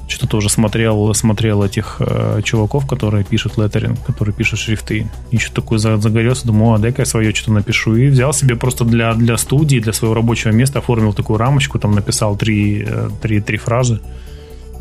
[0.08, 5.10] что-то тоже смотрел, смотрел этих э, чуваков, которые пишут леттеринг, которые пишут шрифты.
[5.32, 7.95] И что такое загорелся, думаю, а дай-ка я свое что-то напишу.
[7.95, 11.91] И взял себе просто для, для студии, для своего рабочего места, оформил такую рамочку, там
[11.93, 13.99] написал три, э, три, три фразы.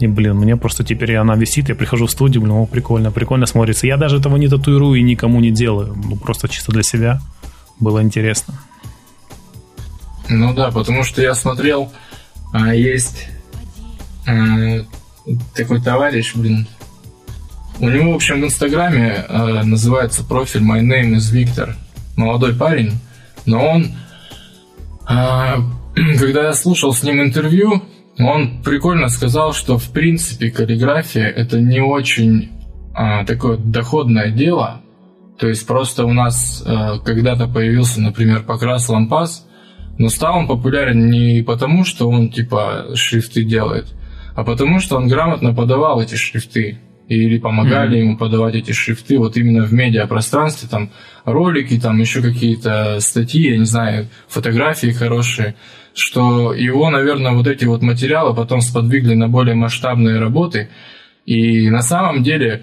[0.01, 3.47] И, блин, мне просто теперь она висит, я прихожу в студию, блин, о, прикольно, прикольно
[3.47, 3.87] смотрится.
[3.87, 5.97] Я даже этого не татуирую и никому не делаю.
[5.97, 7.21] Ну, просто чисто для себя.
[7.81, 8.55] Было интересно.
[10.29, 11.93] Ну да, потому что я смотрел,
[12.53, 13.29] а, есть
[14.27, 14.85] а,
[15.55, 16.67] такой товарищ, блин.
[17.81, 21.75] У него, в общем, в Инстаграме э, называется профиль My Name is Victor.
[22.17, 22.93] Молодой парень.
[23.47, 23.87] Но он,
[25.09, 25.57] э,
[26.19, 27.83] когда я слушал с ним интервью,
[28.19, 32.51] он прикольно сказал, что в принципе каллиграфия это не очень
[32.97, 34.83] э, такое доходное дело.
[35.39, 39.47] То есть просто у нас э, когда-то появился, например, покрас лампас,
[39.99, 43.93] но стал он популярен не потому, что он типа шрифты делает,
[44.35, 46.79] а потому что он грамотно подавал эти шрифты
[47.09, 48.01] или помогали mm-hmm.
[48.01, 50.91] ему подавать эти шрифты вот именно в медиапространстве, там
[51.25, 55.55] ролики, там еще какие-то статьи, я не знаю, фотографии хорошие,
[55.95, 60.71] что его, наверное, вот эти вот материалы потом сподвигли на более масштабные работы,
[61.27, 62.63] и на самом деле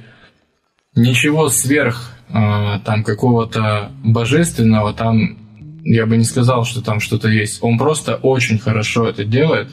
[0.96, 5.38] ничего сверх э, там какого-то божественного там
[5.84, 7.60] я бы не сказал, что там что-то есть.
[7.64, 9.70] Он просто очень хорошо это делает.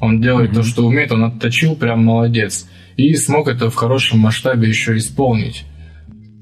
[0.00, 0.54] Он делает mm-hmm.
[0.54, 2.66] то, что умеет, он отточил, прям молодец.
[2.96, 5.64] И смог это в хорошем масштабе еще исполнить.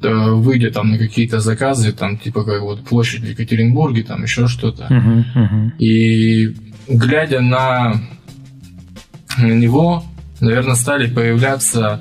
[0.01, 4.87] Выйдя там на какие-то заказы, там типа как вот площадь в Екатеринбурге, там еще что-то.
[4.89, 5.79] Uh-huh, uh-huh.
[5.79, 6.55] И
[6.87, 8.01] глядя на,
[9.39, 10.05] на него,
[10.41, 12.01] наверное, стали появляться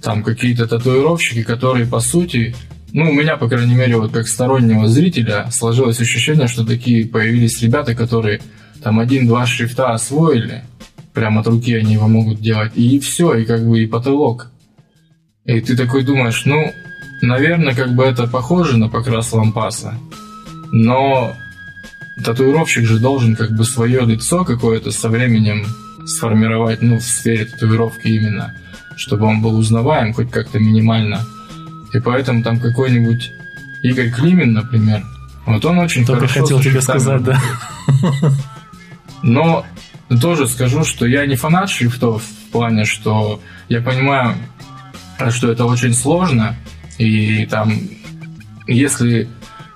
[0.00, 2.54] там какие-то татуировщики, которые по сути,
[2.92, 7.60] ну, у меня, по крайней мере, вот как стороннего зрителя сложилось ощущение, что такие появились
[7.62, 8.40] ребята, которые
[8.84, 10.62] там один-два шрифта освоили,
[11.14, 14.50] прямо от руки они его могут делать, и все, и как бы и потолок.
[15.46, 16.70] И ты такой думаешь, ну,
[17.22, 19.94] наверное, как бы это похоже на покрас лампаса,
[20.70, 21.32] но
[22.22, 25.64] татуировщик же должен как бы свое лицо какое-то со временем
[26.04, 28.54] сформировать, ну, в сфере татуировки именно,
[28.96, 31.24] чтобы он был узнаваем хоть как-то минимально.
[31.94, 33.30] И поэтому там какой-нибудь
[33.82, 35.02] Игорь Климин, например,
[35.46, 37.40] вот он очень Только хорошо хотел тебе сказать, да.
[39.24, 39.64] Но
[40.20, 44.36] тоже скажу, что я не фанат шрифтов в плане, что я понимаю,
[45.30, 46.56] что это очень сложно,
[46.98, 47.72] и там,
[48.66, 49.26] если,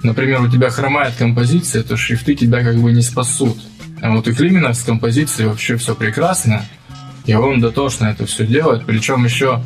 [0.02, 3.56] например, у тебя хромает композиция, то шрифты тебя как бы не спасут.
[4.02, 6.62] А вот у Климина с композицией вообще все прекрасно.
[7.24, 8.84] И он дотошно это все делает.
[8.84, 9.62] Причем еще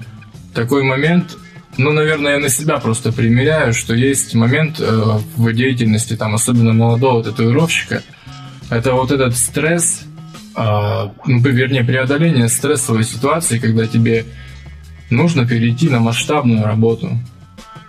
[0.55, 1.37] такой момент,
[1.77, 6.73] ну, наверное, я на себя просто примеряю, что есть момент э, в деятельности, там, особенно
[6.73, 8.03] молодого татуировщика,
[8.73, 10.03] это вот этот стресс,
[10.57, 14.25] э, ну, вернее, преодоление стрессовой ситуации, когда тебе
[15.11, 17.11] нужно перейти на масштабную работу.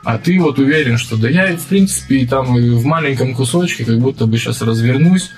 [0.03, 3.99] А ты вот уверен, что да я, в принципе, там и в маленьком кусочке как
[3.99, 5.31] будто бы сейчас развернусь,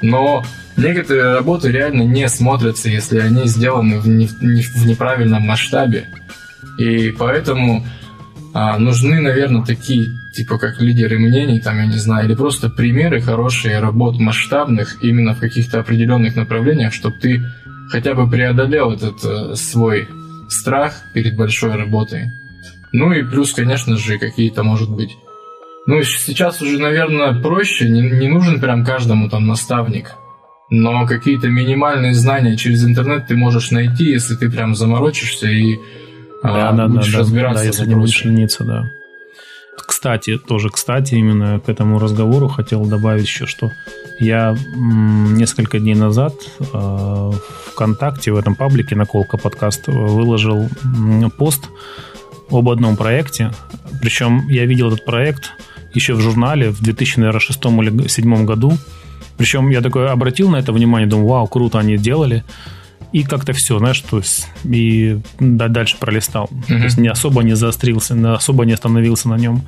[0.00, 0.44] но
[0.76, 6.06] некоторые работы реально не смотрятся, если они сделаны в, не, не, в неправильном масштабе.
[6.78, 7.84] И поэтому
[8.54, 13.20] а, нужны, наверное, такие, типа как лидеры мнений, там, я не знаю, или просто примеры
[13.20, 17.42] хорошие работ масштабных именно в каких-то определенных направлениях, чтобы ты
[17.90, 20.08] хотя бы преодолел этот э, свой
[20.48, 22.30] страх перед большой работой.
[22.92, 25.16] Ну и плюс, конечно же, какие-то, может быть,
[25.86, 30.12] ну, сейчас уже, наверное, проще, не, не нужен прям каждому там наставник.
[30.70, 35.78] Но какие-то минимальные знания через интернет ты можешь найти, если ты прям заморочишься и
[36.42, 37.62] да, а, да, будешь да, разбираться.
[37.62, 38.90] Да, если не будешь лениться, да.
[39.76, 43.70] Кстати, тоже кстати, именно к этому разговору хотел добавить еще, что
[44.18, 47.30] я несколько дней назад э,
[47.72, 50.68] ВКонтакте, в этом паблике «Наколка подкаст» выложил
[51.38, 51.68] пост
[52.50, 53.50] об одном проекте.
[54.00, 55.52] Причем я видел этот проект
[55.94, 58.72] еще в журнале в 2006 или 2007 году.
[59.36, 62.44] Причем я такой обратил на это внимание, думаю, вау, круто они делали.
[63.12, 66.48] И как-то все, знаешь, то есть и дальше пролистал.
[66.50, 66.78] Mm-hmm.
[66.78, 69.62] То есть не особо не заострился, не особо не остановился на нем.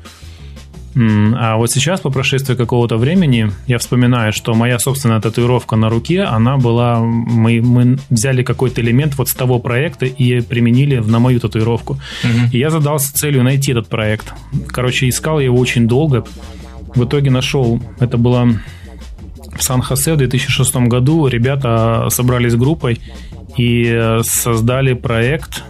[0.97, 6.23] А вот сейчас, по прошествии какого-то времени, я вспоминаю, что моя собственная татуировка на руке,
[6.23, 7.01] она была...
[7.01, 11.95] Мы, мы взяли какой-то элемент вот с того проекта и применили на мою татуировку.
[11.95, 12.53] Угу.
[12.53, 14.33] И я задался целью найти этот проект.
[14.69, 16.25] Короче, искал его очень долго.
[16.95, 17.83] В итоге нашел.
[17.99, 18.49] Это было
[19.57, 21.27] в Сан-Хосе в 2006 году.
[21.27, 23.01] Ребята собрались группой
[23.57, 25.63] и создали проект,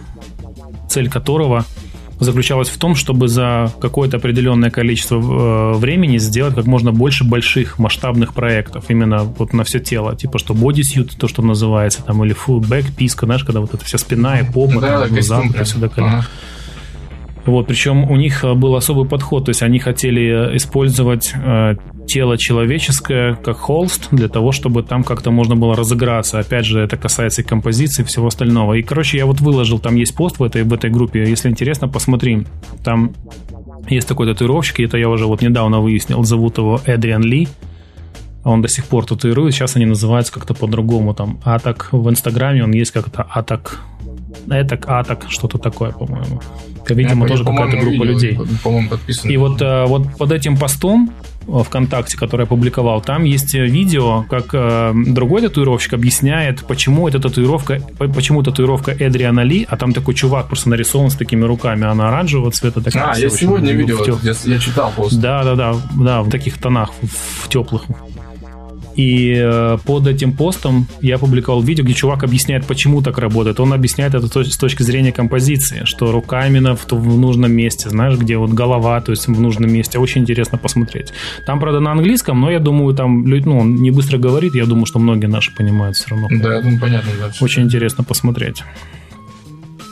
[0.89, 1.65] цель которого–
[2.19, 7.77] заключалась в том, чтобы за какое-то определенное количество э, времени сделать как можно больше больших
[7.77, 12.35] масштабных проектов именно вот на все тело, типа что бодисьют, то, что называется, там, или
[12.35, 15.89] back писка, знаешь, когда вот эта вся спина и попа, да, там, глаза, все до
[15.89, 16.19] колена.
[16.19, 16.27] Ага.
[17.45, 21.75] Вот, причем у них был особый подход, то есть они хотели использовать э,
[22.07, 26.39] тело человеческое как холст для того, чтобы там как-то можно было разыграться.
[26.39, 28.73] Опять же, это касается и композиции, и всего остального.
[28.73, 31.87] И, короче, я вот выложил, там есть пост в этой, в этой группе, если интересно,
[31.87, 32.45] посмотри.
[32.83, 33.13] Там
[33.89, 37.47] есть такой татуировщик, и это я уже вот недавно выяснил, зовут его Эдриан Ли.
[38.43, 42.71] Он до сих пор татуирует, сейчас они называются как-то по-другому, там, Атак в Инстаграме, он
[42.71, 43.81] есть как-то Атак,
[44.47, 46.41] Этак, Атак, что-то такое, по-моему.
[46.93, 48.39] Видимо, я, тоже какая-то группа видел, людей.
[48.63, 49.31] По-моему, подписаны.
[49.31, 51.11] И вот, э, вот под этим постом
[51.47, 57.81] ВКонтакте, который я публиковал, там есть видео, как э, другой татуировщик объясняет, почему эта татуировка,
[57.97, 62.51] почему татуировка Эдриана Ли, а там такой чувак просто нарисован с такими руками, она оранжевого
[62.51, 62.81] цвета.
[62.81, 65.19] Такая, а, я сегодня видел, я, я читал пост.
[65.19, 67.85] Да, да, да, да, в таких тонах, в, в теплых.
[68.95, 73.59] И э, под этим постом я публиковал видео, где чувак объясняет, почему так работает.
[73.59, 78.17] Он объясняет это с точки зрения композиции, что рука именно в, в нужном месте, знаешь,
[78.17, 79.99] где вот голова, то есть в нужном месте.
[79.99, 81.13] Очень интересно посмотреть.
[81.45, 84.85] Там, правда, на английском, но я думаю, там ну, он не быстро говорит, я думаю,
[84.85, 86.27] что многие наши понимают все равно.
[86.31, 87.11] Да, я думаю, понятно.
[87.19, 88.63] Да, Очень интересно посмотреть.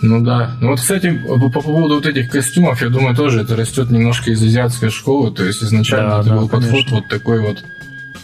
[0.03, 0.57] Ну да.
[0.59, 4.43] Ну вот, кстати, по поводу вот этих костюмов, я думаю, тоже это растет немножко из
[4.43, 5.31] азиатской школы.
[5.31, 6.73] То есть изначально да, это да, был конечно.
[6.73, 7.63] подход вот такой вот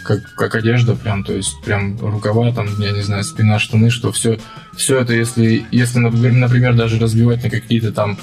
[0.10, 4.12] как, как одежда, прям, то есть прям рукава, там, я не знаю, спина, штаны, что
[4.12, 4.40] все,
[4.76, 8.18] все это, если, если, например, даже разбивать на какие-то там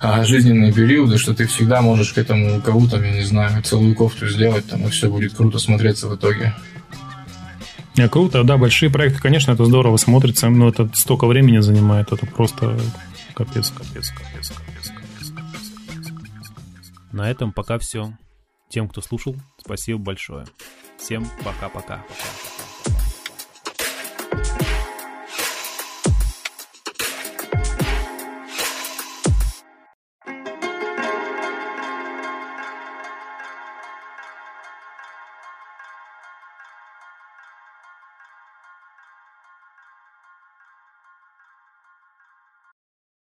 [0.00, 3.94] а, жизненные периоды, что ты всегда можешь к этому рукаву, там, я не знаю, целую
[3.94, 6.56] кофту сделать, там, и все будет круто смотреться в итоге.
[7.96, 12.26] Не, круто, да, большие проекты, конечно, это здорово смотрится, но это столько времени занимает, это
[12.26, 12.80] просто
[13.34, 16.52] капец, капец, капец, капец, капец, капец.
[17.12, 18.12] На этом пока все.
[18.70, 20.46] Тем, кто слушал, спасибо большое.
[21.00, 22.04] Всем пока-пока.